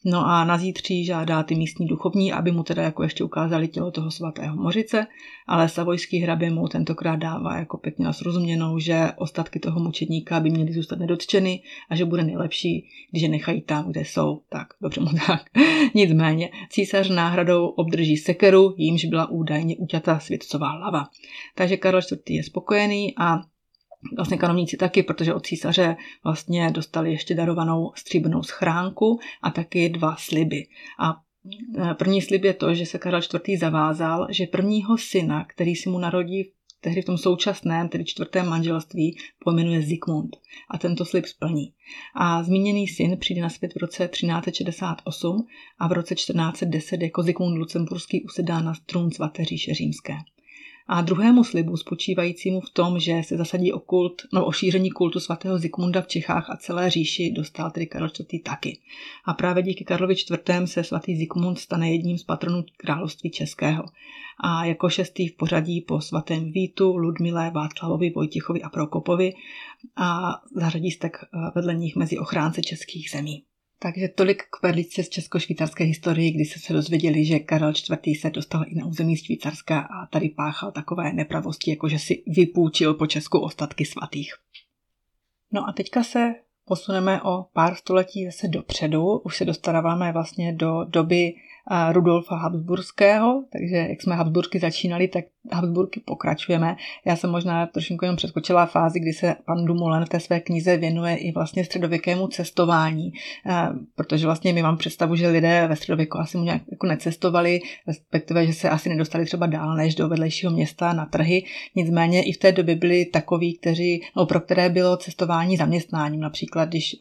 No 0.06 0.26
a 0.26 0.46
na 0.46 0.58
zítří 0.58 1.06
žádá 1.06 1.44
ty 1.44 1.56
místní 1.56 1.88
duchovní, 1.88 2.34
aby 2.34 2.52
mu 2.52 2.63
teda 2.63 2.84
jako 2.84 3.04
ještě 3.04 3.24
ukázali 3.24 3.68
tělo 3.68 3.92
toho 3.92 4.12
svatého 4.12 4.56
Mořice, 4.56 5.08
ale 5.48 5.70
savojský 5.70 6.20
hrabě 6.20 6.52
mu 6.52 6.68
tentokrát 6.68 7.16
dává 7.16 7.58
jako 7.58 7.78
pěkně 7.78 8.06
nasrozuměnou, 8.06 8.80
že 8.80 9.12
ostatky 9.18 9.60
toho 9.60 9.80
mučedníka 9.80 10.39
by 10.39 10.50
měly 10.50 10.74
zůstat 10.74 11.00
nedotčeny 11.00 11.62
a 11.89 11.96
že 11.96 12.06
bude 12.06 12.24
nejlepší, 12.24 12.88
když 13.12 13.24
je 13.24 13.30
nechají 13.30 13.62
tam, 13.62 13.92
kde 13.92 14.02
jsou. 14.02 14.42
Tak, 14.50 14.68
dobře 14.82 15.02
mu 15.02 15.10
tak. 15.28 15.42
Nicméně, 15.96 16.50
císař 16.70 17.10
náhradou 17.10 17.68
obdrží 17.68 18.18
sekeru, 18.18 18.74
jímž 18.78 19.06
byla 19.06 19.30
údajně 19.30 19.78
uťata 19.78 20.20
světcová 20.20 20.72
hlava. 20.72 21.10
Takže 21.56 21.78
Karel 21.78 22.02
IV. 22.12 22.20
je 22.30 22.44
spokojený 22.44 23.13
a 23.18 23.42
vlastně 24.16 24.38
kanovníci 24.38 24.78
taky, 24.78 25.04
protože 25.04 25.34
od 25.34 25.46
císaře 25.46 25.96
vlastně 26.24 26.72
dostali 26.72 27.12
ještě 27.12 27.36
darovanou 27.36 27.92
stříbrnou 27.96 28.44
schránku 28.44 29.20
a 29.42 29.50
taky 29.52 29.89
dva 29.89 30.16
sliby. 30.16 30.68
A 31.00 31.16
e, 31.92 31.94
První 31.94 32.22
slib 32.22 32.44
je 32.44 32.54
to, 32.54 32.74
že 32.74 32.86
se 32.86 32.98
Karel 32.98 33.22
IV. 33.48 33.60
zavázal, 33.60 34.28
že 34.30 34.46
prvního 34.48 34.98
syna, 34.98 35.46
který 35.46 35.76
si 35.76 35.89
mu 35.89 36.00
narodí 36.00 36.52
tehdy 36.84 37.02
v 37.02 37.06
tom 37.06 37.18
současném, 37.18 37.89
tedy 37.89 38.06
čtvrtém 38.06 38.50
manželství, 38.50 39.18
pojmenuje 39.39 39.82
Zikmund 39.82 40.36
a 40.70 40.78
tento 40.78 41.06
slib 41.06 41.26
splní. 41.26 41.74
A 42.16 42.44
zmíněný 42.44 42.88
syn 42.88 43.18
přijde 43.18 43.42
na 43.42 43.50
svět 43.50 43.74
v 43.74 43.78
roce 43.78 44.08
1368 44.08 45.48
a 45.80 45.88
v 45.88 45.92
roce 45.92 46.16
1410 46.16 47.02
jako 47.02 47.24
Zikmund 47.24 47.58
Lucemburský 47.58 48.24
usedá 48.24 48.60
na 48.60 48.74
trůn 48.86 49.12
svaté 49.12 49.46
říše 49.46 49.74
římské 49.74 50.13
a 50.88 51.02
druhému 51.02 51.43
slibu 51.43 51.78
spočívajícímu 51.78 52.62
v 52.62 52.69
tom, 52.69 53.00
že 53.00 53.22
se 53.24 53.38
zasadí 53.38 53.74
o, 53.74 53.80
kult, 53.80 54.22
no, 54.34 54.46
o 54.46 54.52
šíření 54.52 54.91
kultu 54.91 55.19
svatého 55.19 55.60
Zikmunda 55.60 56.02
v 56.02 56.08
Čechách 56.08 56.50
a 56.50 56.58
celé 56.58 56.89
říši 56.89 57.32
dostal 57.32 57.72
tedy 57.72 57.88
Karel 57.88 58.10
IV. 58.19 58.43
taky. 58.43 58.80
A 59.26 59.34
právě 59.34 59.63
díky 59.63 59.84
Karlovi 59.84 60.13
IV. 60.13 60.69
se 60.69 60.84
svatý 60.84 61.17
Zikmund 61.17 61.60
stane 61.60 61.91
jedním 61.91 62.17
z 62.17 62.24
patronů 62.24 62.63
království 62.78 63.32
českého. 63.32 63.84
A 64.39 64.65
jako 64.65 64.89
šestý 64.89 65.28
v 65.28 65.36
pořadí 65.36 65.82
po 65.82 66.02
svatém 66.02 66.52
Vítu, 66.52 66.98
Ludmile, 66.98 67.52
Václavovi, 67.52 68.10
Vojtichovi 68.10 68.62
a 68.62 68.69
Prokopovi 68.69 69.34
a 69.96 70.41
zařadí 70.56 70.91
se 70.91 71.00
tak 71.00 71.24
eh, 71.24 71.52
vedle 71.56 71.76
nich 71.76 71.96
mezi 71.96 72.17
ochránce 72.17 72.62
českých 72.62 73.10
zemí. 73.10 73.43
Takže 73.84 74.08
tolik 74.08 74.43
k 74.43 74.62
perličce 74.62 75.04
z 75.04 75.10
česko-švýcarské 75.10 75.84
historii, 75.84 76.32
kdy 76.32 76.46
se 76.46 76.60
se 76.60 76.74
dozvěděli, 76.74 77.26
že 77.26 77.39
Karel 77.39 77.74
IV. 78.06 78.19
se 78.19 78.30
dostal 78.30 78.63
i 78.67 78.76
na 78.76 78.86
území 78.86 79.17
Švýcarska 79.17 79.80
a 79.80 80.06
tady 80.06 80.30
páchal 80.30 80.72
takové 80.72 81.13
nepravosti, 81.13 81.72
jako 81.72 81.89
že 81.89 82.00
si 82.00 82.24
vypůjčil 82.28 82.93
po 82.93 83.08
Česku 83.08 83.39
ostatky 83.39 83.86
svatých. 83.86 84.34
No 85.52 85.69
a 85.69 85.72
teďka 85.72 86.04
se 86.04 86.36
posuneme 86.65 87.22
o 87.22 87.46
pár 87.54 87.76
století 87.76 88.26
zase 88.26 88.48
dopředu. 88.48 89.17
Už 89.17 89.38
se 89.38 89.46
dostáváme 89.46 90.12
vlastně 90.12 90.54
do 90.54 90.84
doby 90.84 91.34
Rudolfa 91.91 92.36
Habsburského, 92.36 93.43
takže 93.52 93.76
jak 93.76 94.02
jsme 94.02 94.15
Habsburky 94.15 94.60
začínali, 94.60 95.08
tak 95.08 95.26
Habsburky 95.52 96.02
pokračujeme. 96.06 96.76
Já 97.06 97.15
jsem 97.15 97.30
možná 97.30 97.65
trošku 97.65 97.97
jenom 98.02 98.15
přeskočila 98.15 98.65
fázi, 98.65 98.99
kdy 98.99 99.13
se 99.13 99.36
pan 99.45 99.65
Dumoulin 99.65 100.06
v 100.06 100.10
té 100.10 100.19
své 100.19 100.39
knize 100.39 100.78
věnuje 100.78 101.15
i 101.15 101.32
vlastně 101.32 101.65
středověkému 101.65 102.28
cestování, 102.28 103.13
protože 103.95 104.26
vlastně 104.26 104.54
my 104.54 104.62
mám 104.62 104.78
představu, 104.78 105.15
že 105.15 105.28
lidé 105.28 105.67
ve 105.67 105.76
středověku 105.76 106.19
asi 106.19 106.38
mu 106.38 106.43
nějak 106.43 106.62
jako 106.71 106.88
necestovali, 106.88 107.62
respektive, 107.88 108.47
že 108.47 108.54
se 108.54 108.69
asi 108.69 108.89
nedostali 108.89 109.26
třeba 109.26 109.45
dál 109.45 109.76
než 109.76 109.95
do 109.95 110.10
vedlejšího 110.10 110.52
města 110.52 110.93
na 110.93 111.06
trhy. 111.06 111.43
Nicméně 111.76 112.23
i 112.23 112.32
v 112.32 112.38
té 112.38 112.52
době 112.52 112.76
byli 112.76 113.06
takoví, 113.06 113.58
kteří, 113.58 114.02
no, 114.17 114.26
pro 114.26 114.39
které 114.39 114.69
bylo 114.69 114.97
cestování 114.97 115.58
zaměstnáním, 115.58 116.21
například 116.21 116.69
když 116.69 116.95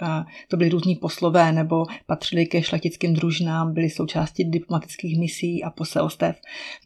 to 0.49 0.57
byli 0.57 0.71
různí 0.71 0.97
poslové 0.97 1.53
nebo 1.53 1.87
patřili 2.07 2.47
ke 2.47 2.63
šlechtickým 2.63 3.15
družinám, 3.15 3.75
byli 3.75 3.91
součástí 3.91 4.52
diplomatických 4.53 5.19
misí 5.19 5.65
a 5.65 5.71
poselstev. 5.71 6.37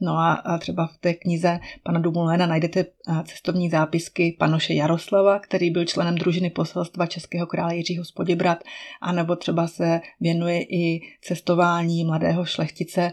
No 0.01 0.13
a, 0.13 0.59
třeba 0.59 0.87
v 0.87 0.99
té 0.99 1.15
knize 1.15 1.59
pana 1.83 2.01
Dumulena 2.01 2.47
najdete 2.47 2.87
cestovní 3.25 3.71
zápisky 3.71 4.37
panoše 4.39 4.75
Jaroslava, 4.75 5.39
který 5.39 5.71
byl 5.71 5.85
členem 5.85 6.15
družiny 6.15 6.51
poselstva 6.51 7.07
českého 7.07 7.47
krále 7.47 7.77
Jiřího 7.77 8.05
z 8.05 8.13
Poděbrat, 8.13 8.59
anebo 9.03 9.37
třeba 9.37 9.67
se 9.67 10.01
věnuje 10.21 10.63
i 10.63 11.01
cestování 11.23 12.05
mladého 12.05 12.45
šlechtice, 12.45 13.13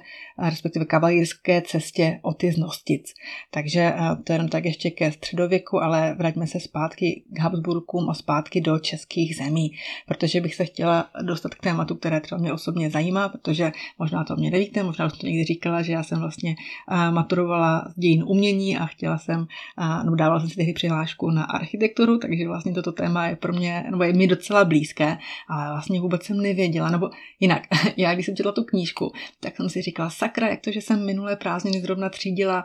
respektive 0.49 0.85
kavalírské 0.85 1.61
cestě 1.61 2.19
Oty 2.21 2.51
z 2.51 2.57
Nostic. 2.57 3.13
Takže 3.51 3.93
to 4.23 4.33
je 4.33 4.35
jenom 4.35 4.49
tak 4.49 4.65
ještě 4.65 4.91
ke 4.91 5.11
středověku, 5.11 5.83
ale 5.83 6.15
vraťme 6.17 6.47
se 6.47 6.59
zpátky 6.59 7.23
k 7.29 7.39
Habsburkům 7.39 8.09
a 8.09 8.13
zpátky 8.13 8.61
do 8.61 8.79
českých 8.79 9.35
zemí, 9.35 9.71
protože 10.07 10.41
bych 10.41 10.55
se 10.55 10.65
chtěla 10.65 11.09
dostat 11.21 11.55
k 11.55 11.61
tématu, 11.61 11.95
které 11.95 12.21
třeba 12.21 12.41
mě 12.41 12.53
osobně 12.53 12.89
zajímá, 12.89 13.29
protože 13.29 13.71
možná 13.99 14.23
to 14.23 14.35
mě 14.35 14.42
nevíte, 14.51 14.83
možná 14.83 15.05
už 15.05 15.17
to 15.17 15.27
někdy 15.27 15.43
říkala, 15.43 15.81
že 15.81 15.93
já 15.93 16.03
jsem 16.03 16.19
vlastně 16.19 16.55
maturovala 17.11 17.85
z 17.89 17.99
dějin 17.99 18.23
umění 18.27 18.77
a 18.77 18.85
chtěla 18.85 19.17
jsem, 19.17 19.47
no 20.05 20.15
dávala 20.15 20.39
jsem 20.39 20.49
si 20.49 20.55
tehdy 20.55 20.73
přihlášku 20.73 21.31
na 21.31 21.43
architekturu, 21.43 22.17
takže 22.17 22.47
vlastně 22.47 22.73
toto 22.73 22.91
téma 22.91 23.27
je 23.27 23.35
pro 23.35 23.53
mě, 23.53 23.83
nebo 23.91 24.03
je 24.03 24.13
mi 24.13 24.27
docela 24.27 24.65
blízké, 24.65 25.17
ale 25.49 25.69
vlastně 25.69 26.01
vůbec 26.01 26.23
jsem 26.23 26.37
nevěděla, 26.37 26.89
nebo 26.89 27.09
jinak, 27.39 27.63
já 27.97 28.13
když 28.13 28.25
jsem 28.25 28.35
četla 28.35 28.51
tu 28.51 28.63
knížku, 28.63 29.11
tak 29.39 29.57
jsem 29.57 29.69
si 29.69 29.81
říkala, 29.81 30.09
sakra, 30.09 30.47
jak 30.47 30.61
to, 30.61 30.71
že 30.71 30.81
jsem 30.81 31.05
minulé 31.05 31.35
prázdniny 31.35 31.81
zrovna 31.81 32.09
třídila 32.09 32.63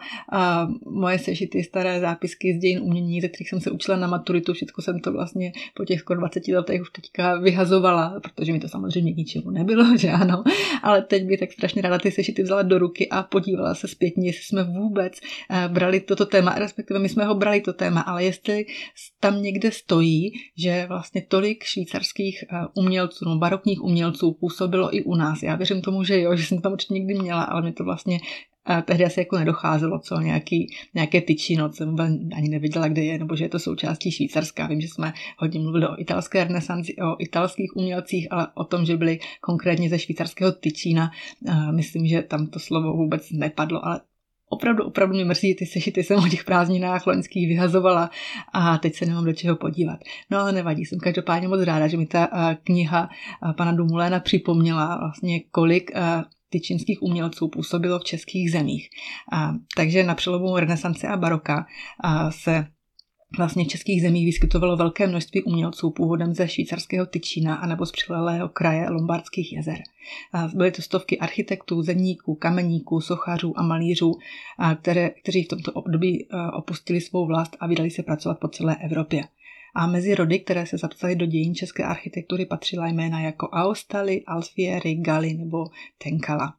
moje 0.91 1.19
sešity 1.19 1.64
staré 1.64 2.01
zápisky 2.01 2.55
z 2.55 2.59
dějin 2.59 2.81
umění, 2.83 3.21
ze 3.21 3.29
kterých 3.29 3.49
jsem 3.49 3.61
se 3.61 3.71
učila 3.71 3.97
na 3.97 4.07
maturitu, 4.07 4.53
všechno 4.53 4.83
jsem 4.83 5.01
to 5.01 5.12
vlastně 5.12 5.53
po 5.75 5.85
těch 5.85 6.01
skoro 6.01 6.21
20 6.21 6.49
letech 6.49 6.81
už 6.81 6.91
teďka 6.91 7.38
vyhazovala, 7.38 8.21
protože 8.23 8.53
mi 8.53 8.61
to 8.61 8.69
samozřejmě 8.69 9.12
ničemu 9.12 9.51
nebylo, 9.51 9.97
že 9.99 10.11
ano, 10.11 10.45
ale 10.83 11.03
teď 11.03 11.25
by 11.25 11.37
tak 11.37 11.53
strašně 11.53 11.67
ráda 11.76 11.98
ty 11.98 12.11
sešity 12.11 12.42
vzala 12.42 12.62
do 12.62 12.78
ruky 12.78 13.09
a 13.09 13.22
podívala 13.22 13.74
se 13.74 13.88
zpětně, 13.88 14.28
jestli 14.28 14.42
jsme 14.42 14.64
vůbec 14.64 15.12
eh, 15.50 15.68
brali 15.68 16.00
toto 16.00 16.26
téma, 16.26 16.54
respektive 16.54 16.98
my 16.98 17.09
jsme 17.09 17.24
ho 17.24 17.35
brali 17.35 17.61
to 17.61 17.72
téma, 17.72 18.00
ale 18.00 18.24
jestli 18.24 18.66
tam 19.20 19.42
někde 19.42 19.72
stojí, 19.72 20.33
že 20.57 20.87
vlastně 20.88 21.22
tolik 21.28 21.64
švýcarských 21.64 22.42
eh, 22.42 22.66
umělců, 22.74 23.24
no 23.24 23.38
barokních 23.38 23.83
umělců 23.83 24.33
působilo 24.33 24.96
i 24.96 25.04
u 25.04 25.14
nás. 25.14 25.42
Já 25.42 25.57
věřím 25.57 25.83
tomu, 25.83 26.04
že 26.04 26.20
jo, 26.20 26.37
že 26.37 26.46
jsem 26.46 26.61
tam 26.61 26.72
určitě 26.72 26.94
někdy 26.94 27.14
měla, 27.14 27.42
ale 27.42 27.62
mi 27.62 27.72
to 27.72 27.85
vlastně 27.85 28.20
tehdy 28.85 29.04
asi 29.04 29.20
jako 29.20 29.38
nedocházelo, 29.38 29.98
co 29.98 30.20
nějaký, 30.20 30.74
nějaké 30.94 31.20
tyčino, 31.20 31.72
jsem 31.72 31.96
ani 32.37 32.48
nevěděla, 32.48 32.88
kde 32.88 33.02
je, 33.02 33.18
nebo 33.18 33.37
že 33.37 33.44
je 33.44 33.48
to 33.48 33.59
součástí 33.59 34.11
Švýcarska. 34.11 34.66
Vím, 34.66 34.81
že 34.81 34.88
jsme 34.88 35.12
hodně 35.38 35.61
mluvili 35.61 35.88
o 35.88 36.00
italské 36.00 36.44
renesanci, 36.44 36.96
o 36.96 37.16
italských 37.18 37.76
umělcích, 37.76 38.28
ale 38.31 38.46
o 38.54 38.64
tom, 38.64 38.85
že 38.85 38.96
byli 38.96 39.18
konkrétně 39.40 39.88
ze 39.88 39.98
švýcarského 39.98 40.52
tyčína, 40.52 41.11
myslím, 41.70 42.07
že 42.07 42.22
tam 42.22 42.46
to 42.46 42.59
slovo 42.59 42.92
vůbec 42.92 43.31
nepadlo, 43.31 43.87
ale 43.87 44.00
opravdu, 44.48 44.85
opravdu 44.85 45.14
mě 45.14 45.24
mrzí, 45.24 45.54
ty 45.54 45.66
sešity 45.66 46.02
jsem 46.02 46.18
o 46.18 46.28
těch 46.28 46.44
prázdninách 46.44 47.07
loňských 47.07 47.48
vyhazovala 47.48 48.11
a 48.52 48.78
teď 48.78 48.94
se 48.94 49.07
nemám 49.07 49.24
do 49.24 49.33
čeho 49.33 49.57
podívat. 49.57 50.00
No 50.31 50.38
ale 50.38 50.52
nevadí, 50.52 50.85
jsem 50.85 50.98
každopádně 50.98 51.48
moc 51.48 51.62
ráda, 51.62 51.88
že 51.88 51.96
mi 51.96 52.07
ta 52.07 52.28
kniha 52.64 53.09
pana 53.57 53.72
Dumuléna 53.72 54.20
připomněla 54.20 54.98
vlastně, 54.98 55.40
kolik 55.40 55.90
tyčinských 56.50 57.02
umělců 57.02 57.48
působilo 57.48 57.98
v 57.98 58.04
českých 58.04 58.50
zemích. 58.50 58.88
A, 59.32 59.52
takže 59.76 60.04
na 60.04 60.14
přelomu 60.14 60.56
renesance 60.56 61.08
a 61.08 61.16
baroka 61.16 61.66
a, 62.00 62.30
se 62.30 62.66
vlastně 63.38 63.64
v 63.64 63.68
českých 63.68 64.02
zemích 64.02 64.24
vyskytovalo 64.24 64.76
velké 64.76 65.06
množství 65.06 65.42
umělců 65.42 65.90
původem 65.90 66.34
ze 66.34 66.48
švýcarského 66.48 67.06
Tyčína 67.06 67.54
anebo 67.54 67.87
z 67.87 67.92
přilelého 67.92 68.48
kraje 68.48 68.90
Lombardských 68.90 69.52
jezer. 69.52 69.78
Byly 70.54 70.70
to 70.70 70.82
stovky 70.82 71.18
architektů, 71.18 71.82
zemníků, 71.82 72.34
kameníků, 72.34 73.00
sochařů 73.00 73.58
a 73.58 73.62
malířů, 73.62 74.14
které, 74.80 75.11
kteří 75.11 75.44
v 75.44 75.48
tomto 75.48 75.72
období 75.72 76.28
opustili 76.52 77.00
svou 77.00 77.26
vlast 77.26 77.56
a 77.61 77.66
vydali 77.66 77.90
se 77.90 78.02
pracovat 78.02 78.40
po 78.40 78.48
celé 78.48 78.76
Evropě. 78.76 79.24
A 79.74 79.87
mezi 79.87 80.14
rody, 80.14 80.38
které 80.38 80.66
se 80.66 80.78
zapsaly 80.78 81.16
do 81.16 81.26
dějin 81.26 81.54
české 81.54 81.85
architektury, 81.85 82.46
patřila 82.46 82.88
jména 82.88 83.20
jako 83.20 83.48
Aostali, 83.52 84.22
Alfieri, 84.26 84.94
Gali 84.94 85.35
nebo 85.35 85.64
Tenkala. 85.98 86.54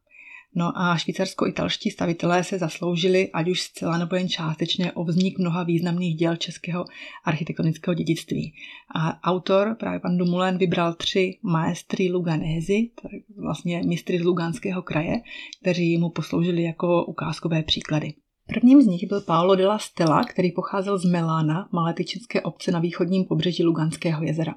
No 0.56 0.78
a 0.78 0.98
švýcarsko-italští 0.98 1.92
stavitelé 1.92 2.44
se 2.44 2.58
zasloužili, 2.58 3.30
ať 3.32 3.50
už 3.50 3.62
zcela 3.62 3.98
nebo 3.98 4.16
jen 4.16 4.30
částečně, 4.30 4.92
o 4.92 5.04
vznik 5.04 5.40
mnoha 5.40 5.64
významných 5.64 6.16
děl 6.16 6.36
českého 6.36 6.86
architektonického 7.26 7.94
dědictví. 7.94 8.54
A 8.96 9.32
autor, 9.32 9.76
právě 9.80 10.00
pan 10.00 10.18
Dumoulin, 10.18 10.58
vybral 10.58 10.94
tři 10.94 11.40
maestry 11.44 12.12
Luganézy, 12.12 12.90
vlastně 13.38 13.84
mistry 13.84 14.20
z 14.20 14.22
Luganského 14.22 14.82
kraje, 14.82 15.16
kteří 15.62 15.98
mu 15.98 16.10
posloužili 16.10 16.64
jako 16.64 17.06
ukázkové 17.06 17.64
příklady. 17.64 18.14
Prvním 18.54 18.82
z 18.82 18.86
nich 18.86 19.08
byl 19.08 19.22
Paolo 19.22 19.56
della 19.56 19.80
Stella, 19.80 20.24
který 20.24 20.52
pocházel 20.52 20.98
z 20.98 21.06
Melána, 21.06 21.70
malé 21.72 21.94
tyčinské 21.94 22.42
obce 22.42 22.72
na 22.72 22.80
východním 22.80 23.26
pobřeží 23.26 23.64
Luganského 23.64 24.24
jezera. 24.24 24.56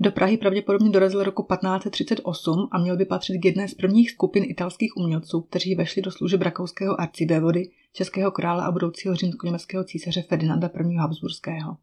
Do 0.00 0.12
Prahy 0.12 0.36
pravděpodobně 0.36 0.90
dorazil 0.90 1.22
roku 1.22 1.42
1538 1.42 2.68
a 2.72 2.78
měl 2.78 2.96
by 2.96 3.04
patřit 3.04 3.38
k 3.38 3.44
jedné 3.44 3.68
z 3.68 3.74
prvních 3.74 4.10
skupin 4.10 4.44
italských 4.46 4.96
umělců, 4.96 5.40
kteří 5.40 5.74
vešli 5.74 6.02
do 6.02 6.10
služeb 6.10 6.42
rakouského 6.42 7.00
arcivévody, 7.00 7.70
českého 7.92 8.30
krále 8.30 8.64
a 8.64 8.70
budoucího 8.70 9.14
římsko-německého 9.14 9.84
císaře 9.84 10.22
Ferdinanda 10.22 10.70
I. 10.90 10.96
Habsburského. 10.96 11.76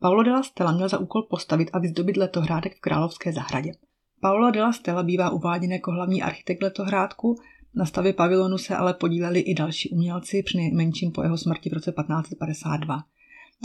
Paolo 0.00 0.22
della 0.22 0.42
Stella 0.42 0.72
měl 0.72 0.88
za 0.88 0.98
úkol 0.98 1.22
postavit 1.22 1.70
a 1.72 1.78
vyzdobit 1.78 2.16
letohrádek 2.16 2.76
v 2.76 2.80
Královské 2.80 3.32
zahradě. 3.32 3.72
Paolo 4.20 4.50
della 4.50 4.72
Stella 4.72 5.02
bývá 5.02 5.30
uváděn 5.30 5.72
jako 5.72 5.90
hlavní 5.90 6.22
architekt 6.22 6.62
letohrádku 6.62 7.36
na 7.74 7.86
stavě 7.86 8.12
pavilonu 8.12 8.58
se 8.58 8.76
ale 8.76 8.94
podíleli 8.94 9.40
i 9.40 9.54
další 9.54 9.90
umělci, 9.90 10.42
při 10.42 10.56
nejmenším 10.56 11.12
po 11.12 11.22
jeho 11.22 11.38
smrti 11.38 11.70
v 11.70 11.72
roce 11.72 11.92
1552. 11.92 13.04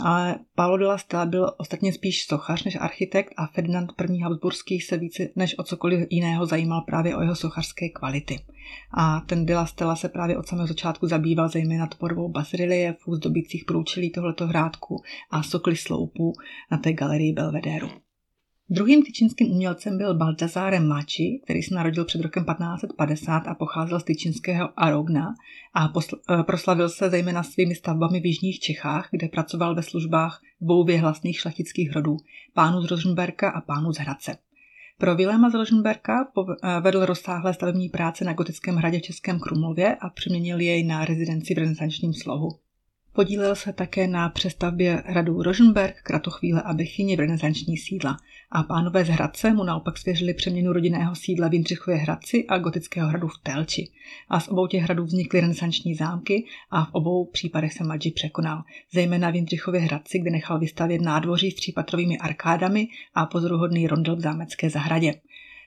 Ale 0.00 0.38
Paolo 0.54 0.76
de 0.76 0.86
la 0.86 0.98
Stella 0.98 1.26
byl 1.26 1.52
ostatně 1.58 1.92
spíš 1.92 2.26
sochař 2.26 2.64
než 2.64 2.76
architekt 2.80 3.34
a 3.36 3.46
Ferdinand 3.46 3.92
I. 4.10 4.20
Habsburský 4.20 4.80
se 4.80 4.96
více 4.96 5.28
než 5.36 5.58
o 5.58 5.62
cokoliv 5.62 6.06
jiného 6.10 6.46
zajímal 6.46 6.80
právě 6.80 7.16
o 7.16 7.20
jeho 7.20 7.36
sochařské 7.36 7.88
kvality. 7.88 8.40
A 8.94 9.20
ten 9.20 9.46
de 9.46 9.56
la 9.56 9.66
Stella 9.66 9.96
se 9.96 10.08
právě 10.08 10.38
od 10.38 10.48
samého 10.48 10.66
začátku 10.66 11.06
zabýval 11.06 11.48
zejména 11.48 11.86
tvorbou 11.86 12.28
basreliefů 12.28 13.14
zdobících 13.14 13.64
průčelí 13.64 14.10
tohleto 14.10 14.46
hrádku 14.46 15.02
a 15.30 15.42
sokly 15.42 15.76
sloupů 15.76 16.32
na 16.70 16.78
té 16.78 16.92
galerii 16.92 17.32
Belvedéru. 17.32 17.88
Druhým 18.70 19.02
tyčinským 19.02 19.50
umělcem 19.50 19.98
byl 19.98 20.14
Baltazar 20.14 20.82
Mači, 20.82 21.40
který 21.44 21.62
se 21.62 21.74
narodil 21.74 22.04
před 22.04 22.20
rokem 22.20 22.44
1550 22.44 23.38
a 23.38 23.54
pocházel 23.54 24.00
z 24.00 24.04
tyčinského 24.04 24.68
Arogna 24.76 25.34
a 25.74 25.88
posl- 25.88 26.18
eh, 26.30 26.42
proslavil 26.42 26.88
se 26.88 27.10
zejména 27.10 27.42
svými 27.42 27.74
stavbami 27.74 28.20
v 28.20 28.26
jižních 28.26 28.60
Čechách, 28.60 29.08
kde 29.10 29.28
pracoval 29.28 29.74
ve 29.74 29.82
službách 29.82 30.42
dvou 30.60 30.84
věhlasných 30.84 31.40
šlechtických 31.40 31.92
rodů, 31.92 32.16
pánu 32.54 32.82
z 32.82 32.90
Rožnberka 32.90 33.50
a 33.50 33.60
pánu 33.60 33.92
z 33.92 33.98
Hradce. 33.98 34.38
Pro 34.98 35.16
Viléma 35.16 35.50
z 35.50 35.54
Rožnberka 35.54 36.28
eh, 36.38 36.80
vedl 36.80 37.04
rozsáhlé 37.06 37.54
stavební 37.54 37.88
práce 37.88 38.24
na 38.24 38.32
gotickém 38.32 38.76
hradě 38.76 38.98
v 38.98 39.02
Českém 39.02 39.40
Krumlově 39.40 39.96
a 39.96 40.10
přeměnil 40.10 40.60
jej 40.60 40.84
na 40.84 41.04
rezidenci 41.04 41.54
v 41.54 41.58
renesančním 41.58 42.14
slohu. 42.14 42.48
Podílel 43.12 43.56
se 43.56 43.72
také 43.72 44.06
na 44.06 44.28
přestavbě 44.28 45.02
hradu 45.06 45.42
Rožnberg, 45.42 46.02
Kratochvíle 46.02 46.62
a 46.62 46.74
Bechyně 46.74 47.16
v 47.16 47.20
renesanční 47.20 47.76
sídla 47.76 48.16
a 48.50 48.62
pánové 48.62 49.04
z 49.04 49.08
Hradce 49.08 49.52
mu 49.52 49.64
naopak 49.64 49.98
svěřili 49.98 50.34
přeměnu 50.34 50.72
rodinného 50.72 51.14
sídla 51.14 51.48
v 51.48 51.54
Jindřichově 51.54 51.98
Hradci 51.98 52.46
a 52.46 52.58
gotického 52.58 53.08
hradu 53.08 53.28
v 53.28 53.38
Telči. 53.42 53.90
A 54.28 54.40
z 54.40 54.48
obou 54.48 54.66
těch 54.66 54.82
hradů 54.82 55.04
vznikly 55.04 55.40
renesanční 55.40 55.94
zámky 55.94 56.44
a 56.70 56.84
v 56.84 56.88
obou 56.92 57.24
případech 57.24 57.72
se 57.72 57.84
Madži 57.84 58.10
překonal. 58.10 58.62
Zejména 58.92 59.30
v 59.30 59.34
Jindřichově 59.34 59.80
Hradci, 59.80 60.18
kde 60.18 60.30
nechal 60.30 60.58
vystavět 60.58 61.00
nádvoří 61.00 61.50
s 61.50 61.54
třípatrovými 61.54 62.18
arkádami 62.18 62.88
a 63.14 63.26
pozoruhodný 63.26 63.86
rondel 63.86 64.16
v 64.16 64.20
zámecké 64.20 64.70
zahradě. 64.70 65.14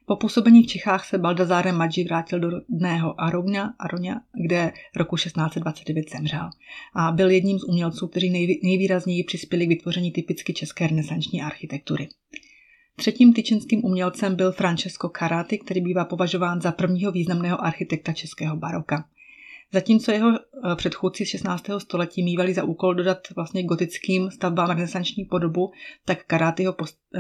Po 0.06 0.16
působení 0.16 0.64
v 0.64 0.68
Čechách 0.68 1.06
se 1.06 1.18
Baldazare 1.18 1.72
Maggi 1.72 2.04
vrátil 2.04 2.40
do 2.40 2.50
rodného 2.50 3.22
Aronia, 3.22 3.70
Aronia, 3.80 4.16
kde 4.46 4.72
roku 4.96 5.16
1629 5.16 6.10
zemřel. 6.10 6.50
A 6.96 7.12
byl 7.12 7.30
jedním 7.30 7.60
z 7.60 7.64
umělců, 7.64 8.08
kteří 8.08 8.60
nejvýrazněji 8.64 9.24
přispěli 9.24 9.66
k 9.66 9.70
vytvoření 9.70 10.12
typicky 10.12 10.54
české 10.54 10.88
renesanční 10.88 11.42
architektury. 11.42 12.08
Třetím 12.96 13.34
tyčinským 13.34 13.86
umělcem 13.86 14.36
byl 14.36 14.52
Francesco 14.52 15.12
Carati, 15.20 15.58
který 15.58 15.82
bývá 15.82 16.06
považován 16.06 16.62
za 16.62 16.72
prvního 16.72 17.12
významného 17.12 17.64
architekta 17.66 18.14
českého 18.14 18.56
baroka. 18.56 19.06
Zatímco 19.74 20.12
jeho 20.12 20.30
eh, 20.32 20.76
předchůdci 20.76 21.26
z 21.26 21.30
16. 21.30 21.66
století 21.78 22.24
mývali 22.24 22.54
za 22.54 22.64
úkol 22.64 22.94
dodat 22.94 23.18
vlastně 23.36 23.64
gotickým 23.64 24.32
stavbám 24.32 24.70
renesanční 24.70 25.26
podobu, 25.26 25.72
tak 26.06 26.26
Karátyho 26.26 26.74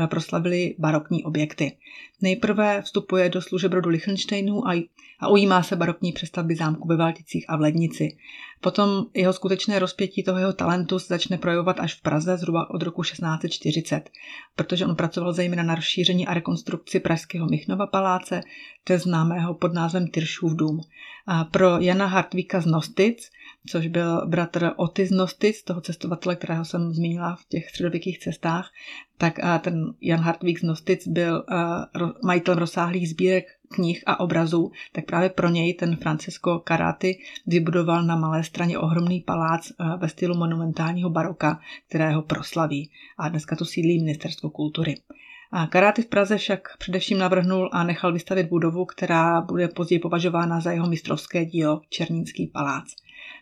proslavili 0.10 0.75
barokní 0.80 1.23
objekty. 1.23 1.77
Nejprve 2.21 2.82
vstupuje 2.82 3.30
do 3.30 3.41
služeb 3.41 3.73
rodu 3.73 3.89
Lichtensteinů 3.89 4.67
a, 4.67 4.89
a 5.19 5.27
ujímá 5.27 5.63
se 5.63 5.75
barokní 5.75 6.12
přestavby 6.12 6.56
zámku 6.56 6.88
ve 6.88 6.97
Valticích 6.97 7.45
a 7.49 7.58
v 7.58 7.62
Lednici. 7.62 8.17
Potom 8.62 9.06
jeho 9.13 9.34
skutečné 9.34 9.80
rozpětí 9.80 10.23
toho 10.23 10.39
jeho 10.39 10.54
talentu 10.54 10.99
se 10.99 11.08
začne 11.08 11.38
projevovat 11.38 11.80
až 11.80 11.93
v 11.93 12.01
Praze 12.01 12.38
zhruba 12.38 12.69
od 12.69 12.82
roku 12.82 13.04
1640, 13.04 14.10
protože 14.56 14.86
on 14.86 14.95
pracoval 14.95 15.34
zejména 15.34 15.63
na 15.63 15.75
rozšíření 15.75 16.27
a 16.27 16.34
rekonstrukci 16.34 16.99
pražského 16.99 17.47
Michnova 17.47 17.88
paláce, 17.88 18.41
to 18.84 18.97
známého 18.97 19.54
pod 19.54 19.73
názvem 19.73 20.08
Tyršův 20.08 20.56
dům. 20.56 20.82
A 21.27 21.43
pro 21.43 21.80
Jana 21.80 22.06
Hartvíka 22.06 22.62
z 22.62 22.65
Nostic, 22.65 23.17
což 23.67 23.88
byl 23.88 24.28
bratr 24.28 24.71
Otis 24.76 25.12
Nostic, 25.12 25.63
toho 25.63 25.82
cestovatele, 25.82 26.36
kterého 26.36 26.65
jsem 26.65 26.93
zmínila 26.93 27.36
v 27.36 27.45
těch 27.45 27.69
středověkých 27.69 28.19
cestách, 28.19 28.71
tak 29.17 29.39
ten 29.62 29.93
Jan 30.02 30.19
Hartvík 30.19 30.60
z 30.60 30.63
Nostic 30.63 31.08
byl 31.08 31.45
majitelem 32.24 32.60
rozsáhlých 32.60 33.10
sbírek 33.10 33.45
knih 33.74 34.04
a 34.06 34.19
obrazů, 34.19 34.71
tak 34.91 35.06
právě 35.06 35.30
pro 35.30 35.50
něj 35.50 35.74
ten 35.74 35.95
Francesco 35.95 36.63
Carati 36.67 37.19
vybudoval 37.47 38.04
na 38.04 38.15
Malé 38.15 38.43
straně 38.43 38.78
ohromný 38.78 39.19
palác 39.19 39.71
ve 39.97 40.10
stylu 40.10 40.38
monumentálního 40.38 41.10
baroka, 41.10 41.60
kterého 41.89 42.21
proslaví. 42.21 42.89
A 43.17 43.30
dneska 43.30 43.56
tu 43.56 43.65
sídlí 43.65 44.04
Ministerstvo 44.04 44.50
kultury. 44.50 44.95
A 45.52 45.67
Karáty 45.67 46.02
v 46.02 46.08
Praze 46.08 46.38
však 46.38 46.78
především 46.78 47.17
navrhnul 47.17 47.69
a 47.71 47.84
nechal 47.84 48.13
vystavit 48.13 48.47
budovu, 48.47 48.86
která 48.86 49.41
bude 49.41 49.67
později 49.67 50.00
považována 50.00 50.60
za 50.60 50.71
jeho 50.71 50.88
mistrovské 50.88 51.45
dílo 51.45 51.82
Černínský 51.89 52.47
palác. 52.47 52.86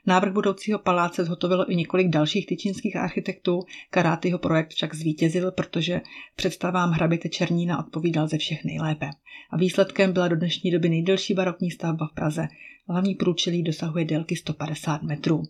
Návrh 0.05 0.33
budoucího 0.33 0.79
paláce 0.79 1.25
zhotovilo 1.25 1.71
i 1.71 1.75
několik 1.75 2.07
dalších 2.07 2.45
tyčínských 2.45 2.95
architektů. 2.95 3.59
Karátyho 3.89 4.39
projekt 4.39 4.69
však 4.69 4.95
zvítězil, 4.95 5.51
protože 5.51 6.01
představám 6.35 6.91
hraběte 6.91 7.29
Černína 7.29 7.79
odpovídal 7.79 8.27
ze 8.27 8.37
všech 8.37 8.63
nejlépe. 8.63 9.09
A 9.51 9.57
výsledkem 9.57 10.13
byla 10.13 10.27
do 10.27 10.35
dnešní 10.35 10.71
doby 10.71 10.89
nejdelší 10.89 11.33
barokní 11.33 11.71
stavba 11.71 12.07
v 12.07 12.13
Praze. 12.13 12.47
Hlavní 12.89 13.15
průčelí 13.15 13.63
dosahuje 13.63 14.05
délky 14.05 14.35
150 14.35 15.03
metrů. 15.03 15.43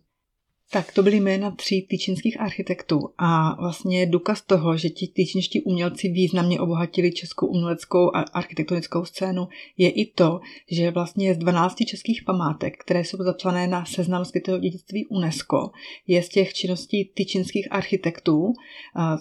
Tak 0.71 0.93
to 0.93 1.03
byly 1.03 1.19
jména 1.19 1.51
tří 1.51 1.81
tyčinských 1.81 2.41
architektů 2.41 2.99
a 3.17 3.55
vlastně 3.61 4.05
důkaz 4.05 4.41
toho, 4.41 4.77
že 4.77 4.89
ti 4.89 5.07
tyčinští 5.07 5.61
umělci 5.61 6.09
významně 6.09 6.59
obohatili 6.59 7.11
českou 7.11 7.47
uměleckou 7.47 8.15
a 8.15 8.19
architektonickou 8.21 9.05
scénu, 9.05 9.47
je 9.77 9.89
i 9.89 10.05
to, 10.05 10.39
že 10.71 10.91
vlastně 10.91 11.33
z 11.33 11.37
12 11.37 11.75
českých 11.87 12.23
památek, 12.23 12.77
které 12.77 13.03
jsou 13.03 13.17
zapsané 13.17 13.67
na 13.67 13.85
seznam 13.85 14.25
světového 14.25 14.61
dědictví 14.61 15.05
UNESCO, 15.05 15.71
je 16.07 16.23
z 16.23 16.29
těch 16.29 16.53
činností 16.53 17.11
tyčinských 17.13 17.71
architektů 17.71 18.53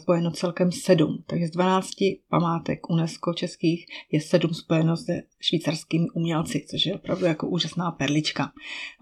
spojeno 0.02 0.30
celkem 0.30 0.72
sedm. 0.72 1.24
Takže 1.26 1.46
z 1.46 1.50
12 1.50 1.90
památek 2.30 2.90
UNESCO 2.90 3.34
českých 3.34 3.86
je 4.12 4.20
sedm 4.20 4.54
spojeno 4.54 4.96
se 4.96 5.22
švýcarskými 5.40 6.06
umělci, 6.14 6.66
což 6.70 6.86
je 6.86 6.94
opravdu 6.94 7.26
jako 7.26 7.48
úžasná 7.48 7.90
perlička. 7.90 8.52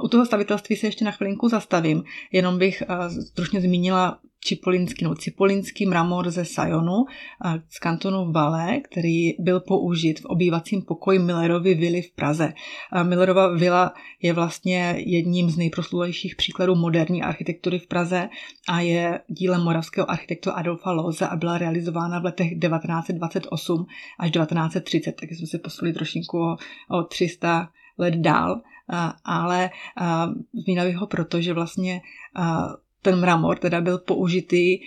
U 0.05 0.09
toho 0.09 0.27
stavitelství 0.27 0.77
se 0.77 0.87
ještě 0.87 1.05
na 1.05 1.11
chvilinku 1.11 1.49
zastavím 1.49 2.05
Jenom 2.37 2.59
bych 2.59 2.83
uh, 2.91 3.23
stručně 3.23 3.61
zmínila 3.61 4.19
čipolinský, 4.45 5.05
no, 5.05 5.15
cipolinský 5.15 5.87
mramor 5.87 6.31
ze 6.31 6.45
Sajonu 6.45 6.95
uh, 6.95 7.07
z 7.69 7.79
kantonu 7.79 8.33
Valais, 8.33 8.81
který 8.91 9.33
byl 9.39 9.61
použit 9.61 10.21
v 10.21 10.25
obývacím 10.25 10.83
pokoji 10.83 11.19
Millerovy 11.19 11.75
vily 11.75 12.03
v 12.03 12.11
Praze. 12.11 12.53
Uh, 12.93 13.05
Millerova 13.05 13.57
vila 13.57 13.95
je 14.23 14.33
vlastně 14.33 14.95
jedním 14.99 15.51
z 15.51 15.57
nejproslulejších 15.57 16.37
příkladů 16.37 16.75
moderní 16.75 17.23
architektury 17.23 17.79
v 17.79 17.87
Praze 17.87 18.29
a 18.69 18.81
je 18.81 19.21
dílem 19.29 19.61
moravského 19.61 20.11
architekta 20.11 20.53
Adolfa 20.53 20.93
Loze 20.93 21.29
a 21.29 21.37
byla 21.37 21.59
realizována 21.59 22.19
v 22.19 22.25
letech 22.25 22.49
1928 22.49 23.87
až 24.19 24.31
1930, 24.31 25.13
takže 25.13 25.35
jsme 25.35 25.47
se 25.47 25.59
posunuli 25.59 25.95
trošinku 25.95 26.39
o, 26.39 26.57
o 26.91 27.03
300 27.03 27.69
let 27.99 28.15
dál 28.15 28.61
ale 29.25 29.71
zmínila 30.53 30.87
bych 30.87 30.97
ho 30.97 31.07
proto, 31.07 31.41
že 31.41 31.53
vlastně 31.53 32.01
ten 33.07 33.21
mramor 33.21 33.59
teda 33.59 33.81
byl 33.81 33.99
použitý 33.99 34.79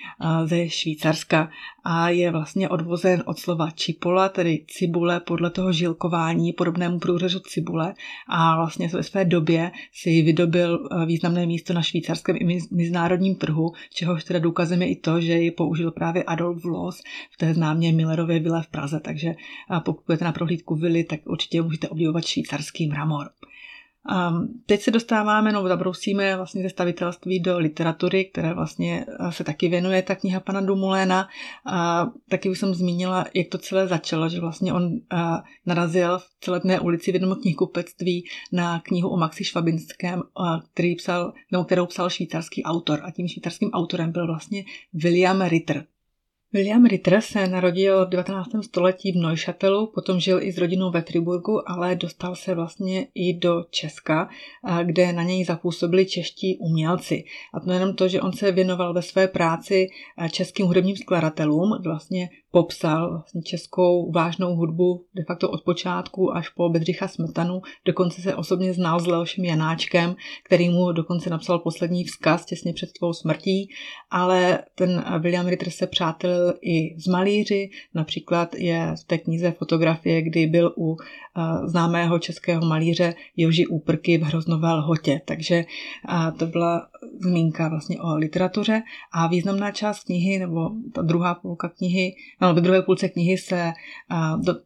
ze 0.45 0.69
Švýcarska 0.69 1.49
a 1.83 2.09
je 2.09 2.31
vlastně 2.31 2.69
odvozen 2.69 3.23
od 3.25 3.39
slova 3.39 3.71
čipola, 3.71 4.29
tedy 4.29 4.65
cibule, 4.67 5.19
podle 5.19 5.49
toho 5.49 5.73
žilkování, 5.73 6.53
podobnému 6.53 6.99
průřezu 6.99 7.39
cibule 7.39 7.93
a 8.27 8.55
vlastně 8.55 8.87
ve 8.87 9.03
své 9.03 9.25
době 9.25 9.71
si 9.93 10.21
vydobil 10.21 10.89
významné 11.05 11.45
místo 11.45 11.73
na 11.73 11.81
švýcarském 11.81 12.35
i 12.35 12.59
mezinárodním 12.71 13.35
trhu, 13.35 13.73
čehož 13.93 14.23
teda 14.23 14.39
důkazem 14.39 14.81
je 14.81 14.89
i 14.89 14.95
to, 14.95 15.21
že 15.21 15.33
ji 15.33 15.51
použil 15.51 15.91
právě 15.91 16.23
Adolf 16.23 16.65
Loos 16.65 17.01
v 17.31 17.37
té 17.37 17.53
známě 17.53 17.93
Millerově 17.93 18.39
vile 18.39 18.63
v 18.63 18.67
Praze, 18.67 18.99
takže 18.99 19.35
pokud 19.85 20.03
budete 20.07 20.25
na 20.25 20.31
prohlídku 20.31 20.75
vily, 20.75 21.03
tak 21.03 21.19
určitě 21.25 21.61
můžete 21.61 21.89
obdivovat 21.89 22.25
švýcarský 22.25 22.87
mramor. 22.87 23.27
A 24.07 24.33
teď 24.65 24.81
se 24.81 24.91
dostáváme, 24.91 25.51
no 25.51 25.67
zabrousíme 25.67 26.35
vlastně 26.35 26.63
ze 26.63 26.69
stavitelství 26.69 27.39
do 27.39 27.59
literatury, 27.59 28.25
které 28.25 28.53
vlastně 28.53 29.05
eh, 29.07 29.31
se 29.31 29.43
taky 29.43 29.67
věnuje 29.67 30.01
ta 30.01 30.15
kniha 30.15 30.39
pana 30.39 30.61
Dumuléna. 30.61 31.27
A 31.65 32.07
taky 32.29 32.49
už 32.49 32.59
jsem 32.59 32.73
zmínila, 32.73 33.25
jak 33.33 33.47
to 33.47 33.57
celé 33.57 33.87
začalo, 33.87 34.29
že 34.29 34.39
vlastně 34.39 34.73
on 34.73 34.91
eh, 35.13 35.17
narazil 35.65 36.19
v 36.19 36.27
celetné 36.41 36.79
ulici 36.79 37.11
v 37.11 37.15
jednom 37.15 37.35
knihkupectví 37.41 38.23
na 38.51 38.79
knihu 38.79 39.09
o 39.09 39.17
Maxi 39.17 39.43
Švabinském, 39.43 40.19
eh, 40.19 40.59
který 40.73 40.95
psal, 40.95 41.33
nebo 41.51 41.63
kterou 41.63 41.85
psal 41.85 42.09
švýcarský 42.09 42.63
autor. 42.63 42.99
A 43.03 43.11
tím 43.11 43.27
švýcarským 43.27 43.69
autorem 43.71 44.11
byl 44.11 44.27
vlastně 44.27 44.63
William 44.93 45.41
Ritter. 45.41 45.85
William 46.53 46.85
Ritter 46.85 47.21
se 47.21 47.47
narodil 47.47 48.05
v 48.05 48.09
19. 48.09 48.49
století 48.61 49.11
v 49.11 49.15
Neuchatelu, 49.15 49.87
potom 49.87 50.19
žil 50.19 50.43
i 50.43 50.51
s 50.51 50.57
rodinou 50.57 50.91
ve 50.91 51.01
Friburgu, 51.01 51.69
ale 51.69 51.95
dostal 51.95 52.35
se 52.35 52.55
vlastně 52.55 53.07
i 53.15 53.33
do 53.33 53.63
Česka, 53.69 54.29
kde 54.83 55.13
na 55.13 55.23
něj 55.23 55.45
zapůsobili 55.45 56.05
čeští 56.05 56.57
umělci. 56.57 57.23
A 57.53 57.59
to 57.59 57.71
jenom 57.71 57.95
to, 57.95 58.07
že 58.07 58.21
on 58.21 58.33
se 58.33 58.51
věnoval 58.51 58.93
ve 58.93 59.01
své 59.01 59.27
práci 59.27 59.87
českým 60.31 60.65
hudebním 60.65 60.95
skladatelům, 60.95 61.81
vlastně 61.83 62.29
popsal 62.51 63.09
vlastně 63.09 63.41
českou 63.41 64.11
vážnou 64.11 64.55
hudbu 64.55 65.05
de 65.15 65.23
facto 65.23 65.49
od 65.49 65.63
počátku 65.63 66.35
až 66.35 66.49
po 66.49 66.69
Bedřicha 66.69 67.07
Smetanu. 67.07 67.61
Dokonce 67.85 68.21
se 68.21 68.35
osobně 68.35 68.73
znal 68.73 68.99
s 68.99 69.07
Leošem 69.07 69.45
Janáčkem, 69.45 70.15
který 70.45 70.69
mu 70.69 70.91
dokonce 70.91 71.29
napsal 71.29 71.59
poslední 71.59 72.03
vzkaz 72.03 72.45
těsně 72.45 72.73
před 72.73 72.89
svou 72.97 73.13
smrtí, 73.13 73.69
ale 74.11 74.59
ten 74.75 75.03
William 75.19 75.47
Ritter 75.47 75.69
se 75.69 75.87
přátelil 75.87 76.53
i 76.61 76.99
z 76.99 77.07
malíři, 77.07 77.69
například 77.93 78.55
je 78.55 78.93
v 79.01 79.03
té 79.03 79.17
knize 79.17 79.51
fotografie, 79.51 80.21
kdy 80.21 80.47
byl 80.47 80.73
u 80.77 80.97
známého 81.65 82.19
českého 82.19 82.65
malíře 82.65 83.13
Joži 83.37 83.67
Úprky 83.67 84.17
v 84.17 84.21
Hroznové 84.21 84.73
lhotě, 84.73 85.21
takže 85.25 85.65
to 86.37 86.45
byla 86.45 86.88
zmínka 87.21 87.69
vlastně 87.69 88.01
o 88.01 88.15
literatuře 88.15 88.81
a 89.11 89.27
významná 89.27 89.71
část 89.71 90.03
knihy, 90.03 90.39
nebo 90.39 90.69
ta 90.93 91.01
druhá 91.01 91.35
půlka 91.35 91.69
knihy, 91.69 92.15
no, 92.41 92.53
ve 92.53 92.61
druhé 92.61 92.81
půlce 92.81 93.09
knihy 93.09 93.37
se 93.37 93.73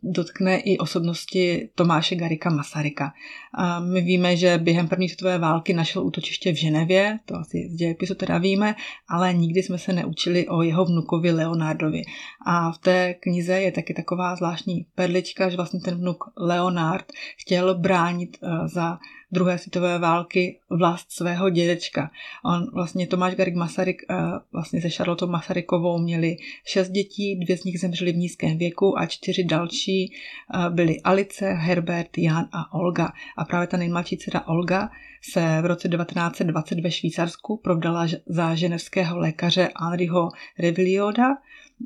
dotkne 0.03 0.59
i 0.59 0.77
osobnosti 0.77 1.69
Tomáše 1.75 2.15
Garika 2.15 2.49
Masaryka. 2.49 3.13
A 3.53 3.79
my 3.79 4.01
víme, 4.01 4.37
že 4.37 4.57
během 4.57 4.87
první 4.87 5.09
světové 5.09 5.37
války 5.37 5.73
našel 5.73 6.05
útočiště 6.05 6.51
v 6.51 6.55
Ženevě, 6.55 7.19
to 7.25 7.35
asi 7.35 7.67
z 7.69 7.75
dějepisu 7.75 8.15
teda 8.15 8.37
víme, 8.37 8.75
ale 9.09 9.33
nikdy 9.33 9.63
jsme 9.63 9.77
se 9.77 9.93
neučili 9.93 10.47
o 10.47 10.61
jeho 10.61 10.85
vnukovi 10.85 11.31
Leonardovi. 11.31 12.01
A 12.45 12.71
v 12.71 12.77
té 12.77 13.13
knize 13.13 13.61
je 13.61 13.71
taky 13.71 13.93
taková 13.93 14.35
zvláštní 14.35 14.85
perlička, 14.95 15.49
že 15.49 15.55
vlastně 15.55 15.79
ten 15.79 15.95
vnuk 15.95 16.23
Leonard 16.37 17.05
chtěl 17.37 17.75
bránit 17.75 18.37
za 18.65 18.97
druhé 19.33 19.57
světové 19.57 19.99
války 19.99 20.59
vlast 20.69 21.11
svého 21.11 21.49
dědečka. 21.49 22.11
On 22.45 22.71
vlastně 22.73 23.07
Tomáš 23.07 23.35
Garik 23.35 23.55
Masaryk 23.55 24.01
eh, 24.09 24.15
vlastně 24.51 24.81
se 24.81 24.89
Charlotou 24.89 25.27
Masarykovou 25.27 25.97
měli 25.97 26.37
šest 26.65 26.89
dětí, 26.89 27.35
dvě 27.35 27.57
z 27.57 27.63
nich 27.63 27.79
zemřely 27.79 28.11
v 28.11 28.17
nízkém 28.17 28.57
věku 28.57 28.99
a 28.99 29.05
čtyři 29.05 29.43
další 29.43 30.13
eh, 30.13 30.69
byly 30.69 31.01
Alice, 31.01 31.53
Herbert, 31.53 32.17
Jan 32.17 32.47
a 32.51 32.73
Olga. 32.73 33.11
A 33.37 33.45
právě 33.45 33.67
ta 33.67 33.77
nejmladší 33.77 34.17
dcera 34.17 34.47
Olga 34.47 34.89
se 35.31 35.61
v 35.61 35.65
roce 35.65 35.89
1920 35.89 36.79
ve 36.79 36.91
Švýcarsku 36.91 37.57
provdala 37.57 38.07
za 38.25 38.55
ženevského 38.55 39.17
lékaře 39.17 39.69
Henriho 39.81 40.29
Revilioda 40.59 41.27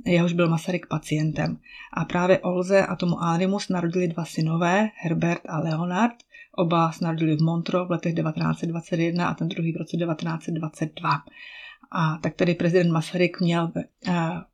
jehož 0.05 0.33
byl 0.33 0.49
Masaryk 0.49 0.87
pacientem. 0.87 1.57
A 1.93 2.05
právě 2.05 2.39
Olze 2.39 2.85
a 2.85 2.95
tomu 2.95 3.21
Animus 3.21 3.69
narodili 3.69 4.07
dva 4.07 4.25
synové, 4.25 4.89
Herbert 4.95 5.41
a 5.49 5.59
Leonard. 5.59 6.15
Oba 6.57 6.91
se 6.91 7.03
narodili 7.03 7.35
v 7.35 7.41
Montreux 7.41 7.87
v 7.87 7.91
letech 7.91 8.15
1921 8.15 9.27
a 9.27 9.33
ten 9.33 9.47
druhý 9.47 9.73
v 9.73 9.77
roce 9.77 9.97
1922. 9.97 11.09
A 11.91 12.17
tak 12.23 12.35
tedy 12.35 12.55
prezident 12.55 12.91
Masaryk 12.91 13.41
měl 13.41 13.71
ve, 13.75 13.83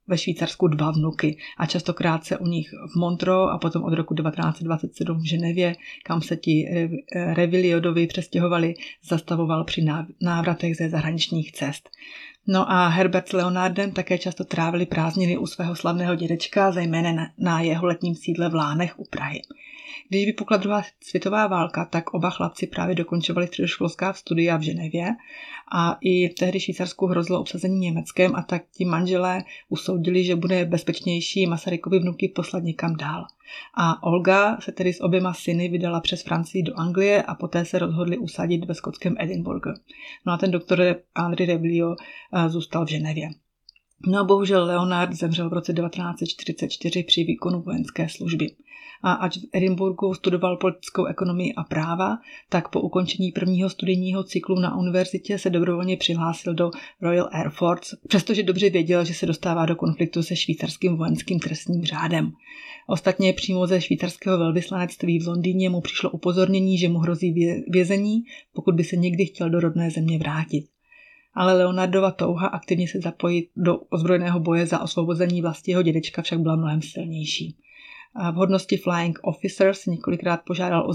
ve 0.07 0.17
Švýcarsku 0.17 0.67
dva 0.67 0.91
vnuky 0.91 1.37
a 1.57 1.65
častokrát 1.65 2.25
se 2.25 2.37
u 2.37 2.47
nich 2.47 2.69
v 2.93 2.95
Montreux 2.99 3.51
a 3.51 3.57
potom 3.57 3.83
od 3.83 3.93
roku 3.93 4.15
1927 4.15 5.19
v 5.19 5.27
Ženevě, 5.27 5.75
kam 6.05 6.21
se 6.21 6.35
ti 6.37 6.67
Reviliodovi 7.33 8.07
přestěhovali, 8.07 8.73
zastavoval 9.09 9.63
při 9.63 9.85
návratech 10.21 10.77
ze 10.77 10.89
zahraničních 10.89 11.51
cest. 11.51 11.89
No 12.47 12.71
a 12.71 12.87
Herbert 12.87 13.27
s 13.27 13.33
Leonardem 13.33 13.91
také 13.91 14.17
často 14.17 14.43
trávili 14.43 14.85
prázdniny 14.85 15.37
u 15.37 15.45
svého 15.45 15.75
slavného 15.75 16.15
dědečka, 16.15 16.71
zejména 16.71 17.11
na, 17.11 17.27
na 17.37 17.61
jeho 17.61 17.85
letním 17.85 18.15
sídle 18.15 18.49
v 18.49 18.55
Lánech 18.55 18.99
u 18.99 19.05
Prahy. 19.09 19.41
Když 20.09 20.25
vypukla 20.25 20.57
druhá 20.57 20.81
světová 21.03 21.47
válka, 21.47 21.85
tak 21.85 22.13
oba 22.13 22.29
chlapci 22.29 22.67
právě 22.67 22.95
dokončovali 22.95 23.47
středoškolská 23.47 24.13
studia 24.13 24.57
v 24.57 24.61
Ženevě 24.61 25.07
a 25.71 25.97
i 26.01 26.29
tehdy 26.29 26.59
Švýcarsku 26.59 27.05
hrozilo 27.05 27.39
obsazení 27.39 27.79
Německem 27.79 28.35
a 28.35 28.41
tak 28.41 28.63
ti 28.71 28.85
manželé 28.85 29.43
usoudili, 29.69 30.23
že 30.23 30.35
bude 30.35 30.65
bezpečnější 30.65 31.45
Masarykovi 31.45 31.99
vnuky 31.99 32.27
poslat 32.27 32.63
někam 32.63 32.95
dál. 32.95 33.25
A 33.73 34.03
Olga 34.03 34.57
se 34.61 34.71
tedy 34.71 34.93
s 34.93 35.01
oběma 35.01 35.33
syny 35.33 35.69
vydala 35.69 35.99
přes 35.99 36.23
Francii 36.23 36.63
do 36.63 36.79
Anglie 36.79 37.23
a 37.23 37.35
poté 37.35 37.65
se 37.65 37.79
rozhodli 37.79 38.17
usadit 38.17 38.65
ve 38.65 38.75
skotském 38.75 39.15
Edinburghu. 39.19 39.71
No 40.25 40.33
a 40.33 40.37
ten 40.37 40.51
doktor 40.51 40.95
Henri 41.17 41.45
Reblio 41.45 41.95
eh, 42.33 42.49
zůstal 42.49 42.85
v 42.85 42.89
Ženevě. 42.89 43.29
No 44.07 44.25
bohužel 44.25 44.65
Leonard 44.65 45.13
zemřel 45.13 45.49
v 45.49 45.53
roce 45.53 45.73
1944 45.73 47.03
při 47.03 47.23
výkonu 47.23 47.61
vojenské 47.61 48.09
služby. 48.09 48.51
A 49.03 49.13
ač 49.13 49.37
v 49.37 49.41
Edinburgu 49.53 50.13
studoval 50.13 50.57
politickou 50.57 51.05
ekonomii 51.05 51.53
a 51.53 51.63
práva, 51.63 52.17
tak 52.49 52.69
po 52.69 52.81
ukončení 52.81 53.31
prvního 53.31 53.69
studijního 53.69 54.23
cyklu 54.23 54.59
na 54.59 54.77
univerzitě 54.77 55.39
se 55.39 55.49
dobrovolně 55.49 55.97
přihlásil 55.97 56.53
do 56.53 56.71
Royal 57.01 57.29
Air 57.31 57.49
Force, 57.49 57.97
přestože 58.07 58.43
dobře 58.43 58.69
věděl, 58.69 59.05
že 59.05 59.13
se 59.13 59.25
dostává 59.25 59.65
do 59.65 59.75
konfliktu 59.75 60.23
se 60.23 60.35
švýcarským 60.35 60.97
vojenským 60.97 61.39
trestním 61.39 61.83
řádem. 61.83 62.31
Ostatně 62.87 63.33
přímo 63.33 63.67
ze 63.67 63.81
švýcarského 63.81 64.37
velvyslanectví 64.37 65.19
v 65.19 65.27
Londýně 65.27 65.69
mu 65.69 65.81
přišlo 65.81 66.09
upozornění, 66.09 66.77
že 66.77 66.89
mu 66.89 66.99
hrozí 66.99 67.33
vězení, 67.67 68.23
pokud 68.53 68.75
by 68.75 68.83
se 68.83 68.95
někdy 68.95 69.25
chtěl 69.25 69.49
do 69.49 69.59
rodné 69.59 69.91
země 69.91 70.17
vrátit 70.17 70.72
ale 71.35 71.53
Leonardova 71.53 72.11
touha 72.11 72.47
aktivně 72.47 72.87
se 72.87 72.99
zapojit 72.99 73.49
do 73.55 73.77
ozbrojeného 73.89 74.39
boje 74.39 74.65
za 74.65 74.81
osvobození 74.81 75.41
vlastního 75.41 75.81
dědečka 75.81 76.21
však 76.21 76.39
byla 76.39 76.55
mnohem 76.55 76.81
silnější. 76.81 77.57
V 78.31 78.35
hodnosti 78.35 78.77
Flying 78.77 79.19
Officer 79.21 79.73
se 79.73 79.91
několikrát 79.91 80.41
požádal 80.45 80.89
o 80.89 80.93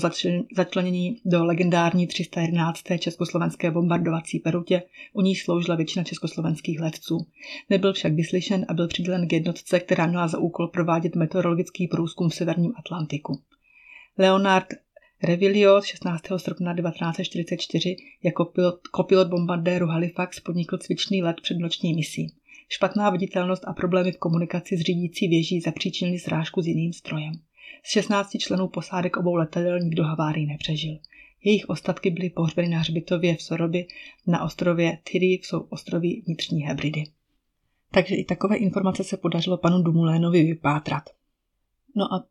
začlenění 0.57 1.21
do 1.25 1.45
legendární 1.45 2.07
311. 2.07 2.83
československé 2.99 3.71
bombardovací 3.71 4.39
perutě, 4.39 4.83
u 5.13 5.21
níž 5.21 5.45
sloužila 5.45 5.77
většina 5.77 6.05
československých 6.05 6.81
letců. 6.81 7.27
Nebyl 7.71 7.93
však 7.93 8.13
vyslyšen 8.13 8.67
a 8.69 8.75
byl 8.75 8.89
přidělen 8.89 9.29
k 9.29 9.33
jednotce, 9.33 9.81
která 9.81 10.07
měla 10.07 10.29
za 10.29 10.39
úkol 10.39 10.69
provádět 10.69 11.17
meteorologický 11.17 11.89
průzkum 11.89 12.29
v 12.29 12.35
severním 12.35 12.73
Atlantiku. 12.77 13.41
Leonard 14.19 14.67
Revilio 15.23 15.81
16. 15.83 16.23
srpna 16.37 16.75
1944 16.75 17.97
jako 18.23 18.45
pilot, 18.45 18.89
kopilot 18.89 19.29
bombardéru 19.29 19.87
Halifax 19.87 20.41
podnikl 20.41 20.79
cvičný 20.79 21.23
let 21.23 21.37
před 21.43 21.59
noční 21.59 21.95
misí. 21.95 22.35
Špatná 22.69 23.11
viditelnost 23.11 23.63
a 23.67 23.73
problémy 23.73 24.13
v 24.13 24.19
komunikaci 24.19 24.77
s 24.77 24.81
řídící 24.81 25.29
věží 25.29 25.61
zapříčinili 25.61 26.19
srážku 26.19 26.63
s 26.63 26.67
jiným 26.67 26.93
strojem. 26.93 27.33
Z 27.85 27.91
16 27.91 28.39
členů 28.39 28.69
posádek 28.69 29.17
obou 29.17 29.35
letadel 29.35 29.81
nikdo 29.81 30.05
havárii 30.05 30.47
nepřežil. 30.47 30.99
Jejich 31.45 31.69
ostatky 31.69 32.11
byly 32.11 32.31
pohřbeny 32.31 32.69
na 32.69 32.79
hřbitově 32.79 33.37
v 33.37 33.43
Sorobi 33.43 33.87
na 34.27 34.45
ostrově 34.45 34.99
Tyri 35.13 35.41
v 35.45 35.53
ostroví 35.69 36.23
Vnitřní 36.27 36.61
Hebridy. 36.61 37.05
Takže 37.91 38.15
i 38.15 38.25
takové 38.25 38.57
informace 38.57 39.05
se 39.05 39.17
podařilo 39.17 39.57
panu 39.57 39.83
Dumulénovi 39.83 40.43
vypátrat. 40.43 41.03
No 41.97 42.15
a 42.15 42.27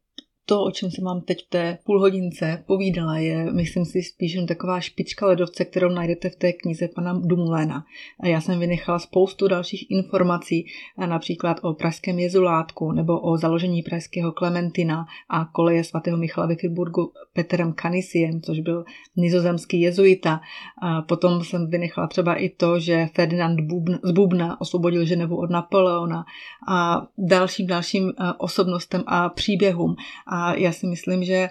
to, 0.50 0.64
o 0.64 0.72
čem 0.72 0.92
se 0.92 1.02
mám 1.02 1.22
teď 1.22 1.46
v 1.46 1.50
té 1.50 1.78
půlhodince 1.86 2.64
povídala, 2.66 3.18
je, 3.18 3.52
myslím 3.52 3.86
si, 3.86 4.04
spíš 4.04 4.34
jen 4.34 4.46
taková 4.46 4.80
špička 4.80 5.28
ledovce, 5.28 5.66
kterou 5.66 5.90
najdete 5.90 6.30
v 6.30 6.36
té 6.36 6.54
knize 6.54 6.88
pana 6.88 7.22
Dumuléna. 7.24 7.86
A 8.20 8.28
já 8.28 8.42
jsem 8.42 8.60
vynechala 8.60 9.00
spoustu 9.00 9.48
dalších 9.48 9.92
informací, 9.92 10.66
například 11.06 11.58
o 11.64 11.74
pražském 11.74 12.20
jezulátku 12.20 12.92
nebo 12.92 13.20
o 13.20 13.38
založení 13.38 13.84
pražského 13.84 14.32
Klementina 14.32 15.06
a 15.30 15.46
koleje 15.46 15.84
svatého 15.84 16.18
Michala 16.18 16.48
ve 16.48 16.56
Friburgu 16.56 17.12
Petrem 17.34 17.74
Kanisiem, 17.74 18.42
což 18.42 18.60
byl 18.60 18.86
nizozemský 19.16 19.82
jezuita. 19.82 20.42
A 20.82 21.02
potom 21.02 21.44
jsem 21.44 21.70
vynechala 21.70 22.08
třeba 22.08 22.36
i 22.36 22.50
to, 22.50 22.80
že 22.80 23.10
Ferdinand 23.16 23.60
z 24.04 24.12
Bubna 24.12 24.62
osvobodil 24.62 25.06
Ženevu 25.06 25.38
od 25.38 25.50
Napoleona 25.50 26.26
a 26.68 27.08
dalším 27.18 27.68
dalším 27.68 28.14
osobnostem 28.38 29.04
a 29.08 29.30
příběhům. 29.30 29.96
A 30.28 30.37
a 30.38 30.54
já 30.54 30.71
si 30.71 30.88
myslím, 30.88 31.23
že 31.23 31.50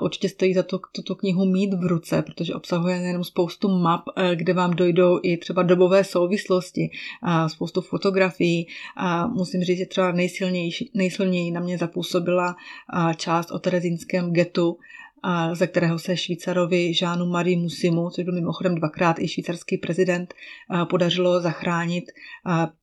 určitě 0.00 0.28
stojí 0.28 0.54
za 0.54 0.62
to 0.62 0.80
tuto 0.92 1.14
knihu 1.14 1.44
mít 1.44 1.74
v 1.74 1.86
ruce, 1.86 2.22
protože 2.22 2.54
obsahuje 2.54 2.98
nejenom 2.98 3.24
spoustu 3.24 3.68
map, 3.78 4.02
kde 4.34 4.52
vám 4.52 4.70
dojdou 4.70 5.20
i 5.22 5.36
třeba 5.36 5.62
dobové 5.62 6.04
souvislosti, 6.04 6.90
spoustu 7.46 7.80
fotografií. 7.80 8.66
Musím 9.32 9.62
říct, 9.62 9.78
že 9.78 9.86
třeba 9.86 10.12
nejsilnější, 10.12 10.90
nejsilněji 10.94 11.50
na 11.50 11.60
mě 11.60 11.78
zapůsobila 11.78 12.56
část 13.16 13.50
o 13.50 13.58
terezínském 13.58 14.32
getu, 14.32 14.78
ze 15.52 15.66
kterého 15.66 15.98
se 15.98 16.16
Švýcarovi 16.16 16.94
Žánu 16.94 17.26
Marie 17.26 17.58
Musimu, 17.58 18.10
což 18.10 18.24
byl 18.24 18.34
mimochodem 18.34 18.74
dvakrát 18.74 19.18
i 19.18 19.28
švýcarský 19.28 19.78
prezident, 19.78 20.34
podařilo 20.90 21.40
zachránit 21.40 22.04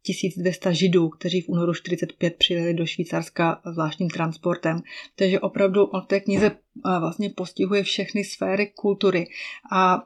1200 0.02 0.74
židů, 0.74 1.10
kteří 1.10 1.42
v 1.42 1.50
únoru 1.50 1.74
45 1.74 2.36
přijeli 2.36 2.74
do 2.74 2.86
Švýcarska 2.86 3.62
zvláštním 3.74 4.10
transportem. 4.10 4.82
Takže 5.16 5.40
opravdu 5.40 5.86
on 5.86 6.02
v 6.02 6.08
té 6.08 6.20
knize 6.20 6.52
vlastně 7.00 7.30
postihuje 7.30 7.84
všechny 7.84 8.24
sféry 8.24 8.72
kultury 8.76 9.28
a 9.72 10.04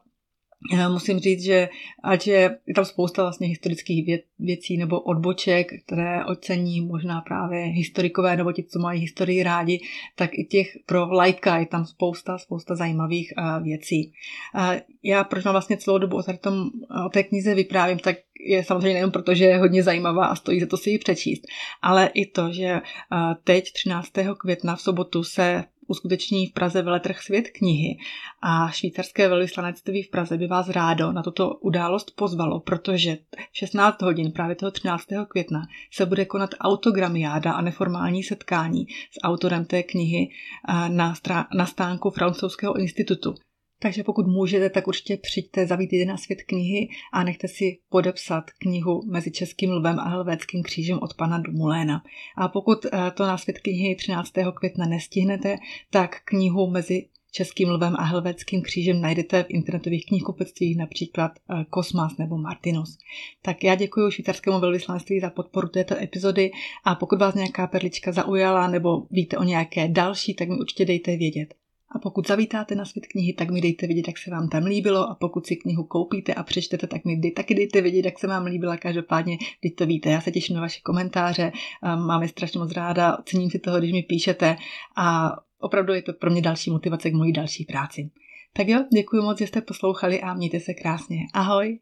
Musím 0.90 1.20
říct, 1.20 1.44
že 1.44 1.70
ať 2.04 2.28
je, 2.28 2.58
tam 2.76 2.86
spousta 2.86 3.22
vlastně 3.22 3.48
historických 3.48 4.06
vě, 4.06 4.20
věcí 4.40 4.78
nebo 4.78 5.00
odboček, 5.00 5.84
které 5.84 6.26
ocení 6.26 6.82
možná 6.82 7.22
právě 7.22 7.60
historikové 7.60 8.38
nebo 8.38 8.52
ti, 8.52 8.64
co 8.64 8.80
mají 8.80 9.02
historii 9.02 9.44
rádi, 9.44 9.82
tak 10.16 10.30
i 10.34 10.44
těch 10.44 10.78
pro 10.86 11.14
lajka 11.14 11.58
je 11.58 11.66
tam 11.66 11.86
spousta, 11.86 12.38
spousta 12.38 12.76
zajímavých 12.76 13.34
uh, 13.38 13.64
věcí. 13.64 14.14
Uh, 14.56 14.76
já 15.04 15.24
proč 15.24 15.44
mám 15.44 15.54
vlastně 15.54 15.78
celou 15.78 15.98
dobu 15.98 16.18
o, 16.18 16.24
tom, 16.42 16.70
o 17.06 17.10
té 17.10 17.24
knize 17.24 17.56
vyprávím, 17.56 18.00
tak 18.00 18.18
je 18.46 18.64
samozřejmě 18.64 18.94
nejen 18.94 19.12
proto, 19.12 19.34
že 19.34 19.46
je 19.46 19.58
hodně 19.58 19.84
zajímavá 19.84 20.26
a 20.26 20.36
stojí 20.36 20.60
za 20.60 20.66
to 20.66 20.78
si 20.78 20.90
ji 20.90 20.98
přečíst, 20.98 21.42
ale 21.82 22.08
i 22.14 22.26
to, 22.26 22.54
že 22.54 22.82
teď 23.44 23.74
13. 23.74 24.12
května 24.38 24.76
v 24.76 24.82
sobotu 24.82 25.24
se 25.24 25.64
uskuteční 25.90 26.48
v 26.48 26.54
Praze 26.54 26.82
veletrh 26.82 27.22
Svět 27.22 27.50
knihy 27.50 27.98
a 28.42 28.72
švýcarské 28.72 29.28
velvyslanectví 29.30 30.04
v 30.04 30.10
Praze 30.10 30.38
by 30.38 30.48
vás 30.48 30.70
rádo 30.70 31.12
na 31.12 31.24
tuto 31.24 31.54
událost 31.54 32.12
pozvalo, 32.16 32.60
protože 32.60 33.18
v 33.52 33.58
16 33.58 34.02
hodin 34.02 34.32
právě 34.32 34.56
toho 34.56 34.72
13. 34.72 35.06
května 35.28 35.62
se 35.94 36.06
bude 36.06 36.26
konat 36.26 36.50
autogramiáda 36.60 37.52
a 37.52 37.62
neformální 37.62 38.24
setkání 38.24 38.88
s 39.12 39.20
autorem 39.24 39.66
té 39.66 39.84
knihy 39.84 40.30
na, 40.88 41.14
na 41.56 41.66
stánku 41.66 42.10
Francouzského 42.10 42.80
institutu. 42.80 43.36
Takže 43.82 44.04
pokud 44.04 44.28
můžete, 44.28 44.70
tak 44.70 44.88
určitě 44.88 45.18
přijďte, 45.18 45.68
zavítejte 45.68 46.06
na 46.06 46.18
svět 46.18 46.44
knihy 46.44 46.90
a 47.14 47.24
nechte 47.24 47.48
si 47.48 47.80
podepsat 47.90 48.52
knihu 48.52 49.02
mezi 49.06 49.32
Českým 49.32 49.72
lvem 49.72 50.00
a 50.00 50.10
Helvéckým 50.10 50.64
křížem 50.64 51.00
od 51.02 51.14
pana 51.14 51.40
Dumuléna. 51.40 52.04
A 52.38 52.48
pokud 52.48 52.86
eh, 52.86 53.12
to 53.12 53.28
na 53.28 53.38
svět 53.38 53.60
knihy 53.60 53.96
13. 53.96 54.32
května 54.56 54.86
nestihnete, 54.86 55.58
tak 55.90 56.22
knihu 56.26 56.70
mezi 56.70 57.08
Českým 57.32 57.70
lvem 57.70 57.96
a 57.98 58.04
Helvéckým 58.04 58.62
křížem 58.62 59.02
najdete 59.02 59.44
v 59.44 59.50
internetových 59.50 60.06
knihkupectvích, 60.06 60.78
například 60.78 61.32
eh, 61.32 61.66
Kosmas 61.70 62.18
nebo 62.18 62.38
Martinus. 62.38 62.98
Tak 63.42 63.64
já 63.64 63.76
děkuji 63.76 64.12
švýcarskému 64.12 64.60
velvyslanství 64.60 65.20
za 65.20 65.30
podporu 65.30 65.68
této 65.68 65.98
epizody 65.98 66.52
a 66.84 66.96
pokud 66.96 67.20
vás 67.20 67.36
nějaká 67.36 67.68
perlička 67.68 68.12
zaujala 68.12 68.68
nebo 68.68 69.08
víte 69.12 69.38
o 69.38 69.44
nějaké 69.44 69.88
další, 69.88 70.34
tak 70.34 70.50
mi 70.50 70.56
určitě 70.60 70.86
dejte 70.86 71.18
vědět. 71.18 71.54
A 71.92 72.00
pokud 72.00 72.28
zavítáte 72.28 72.76
na 72.76 72.86
svět 72.86 73.08
knihy, 73.08 73.34
tak 73.34 73.52
mi 73.52 73.62
dejte 73.62 73.88
vědět, 73.88 74.08
jak 74.08 74.18
se 74.18 74.32
vám 74.32 74.50
tam 74.50 74.64
líbilo. 74.64 75.10
A 75.10 75.16
pokud 75.16 75.48
si 75.48 75.56
knihu 75.56 75.84
koupíte 75.84 76.34
a 76.34 76.44
přečtete, 76.44 76.88
tak 76.88 77.06
mi 77.06 77.18
dej, 77.18 77.32
taky 77.32 77.56
dejte 77.56 77.82
vědět, 77.82 78.06
jak 78.06 78.20
se 78.20 78.28
vám 78.28 78.46
líbila. 78.46 78.78
Každopádně, 78.78 79.38
když 79.62 79.74
to 79.74 79.86
víte, 79.86 80.10
já 80.10 80.22
se 80.22 80.32
těším 80.32 80.56
na 80.56 80.62
vaše 80.62 80.82
komentáře. 80.82 81.52
Máme 81.84 82.28
strašně 82.28 82.60
moc 82.60 82.72
ráda, 82.72 83.18
cením 83.26 83.50
si 83.50 83.60
toho, 83.60 83.80
když 83.80 83.92
mi 83.92 84.04
píšete. 84.04 84.56
A 84.98 85.32
opravdu 85.60 85.94
je 85.94 86.02
to 86.02 86.14
pro 86.14 86.32
mě 86.32 86.42
další 86.42 86.72
motivace 86.72 87.10
k 87.10 87.14
mojí 87.14 87.34
další 87.34 87.66
práci. 87.66 88.10
Tak 88.54 88.68
jo, 88.68 88.86
děkuji 88.94 89.22
moc, 89.22 89.40
že 89.40 89.48
jste 89.48 89.62
poslouchali 89.62 90.22
a 90.22 90.34
mějte 90.34 90.60
se 90.60 90.74
krásně. 90.74 91.18
Ahoj! 91.34 91.80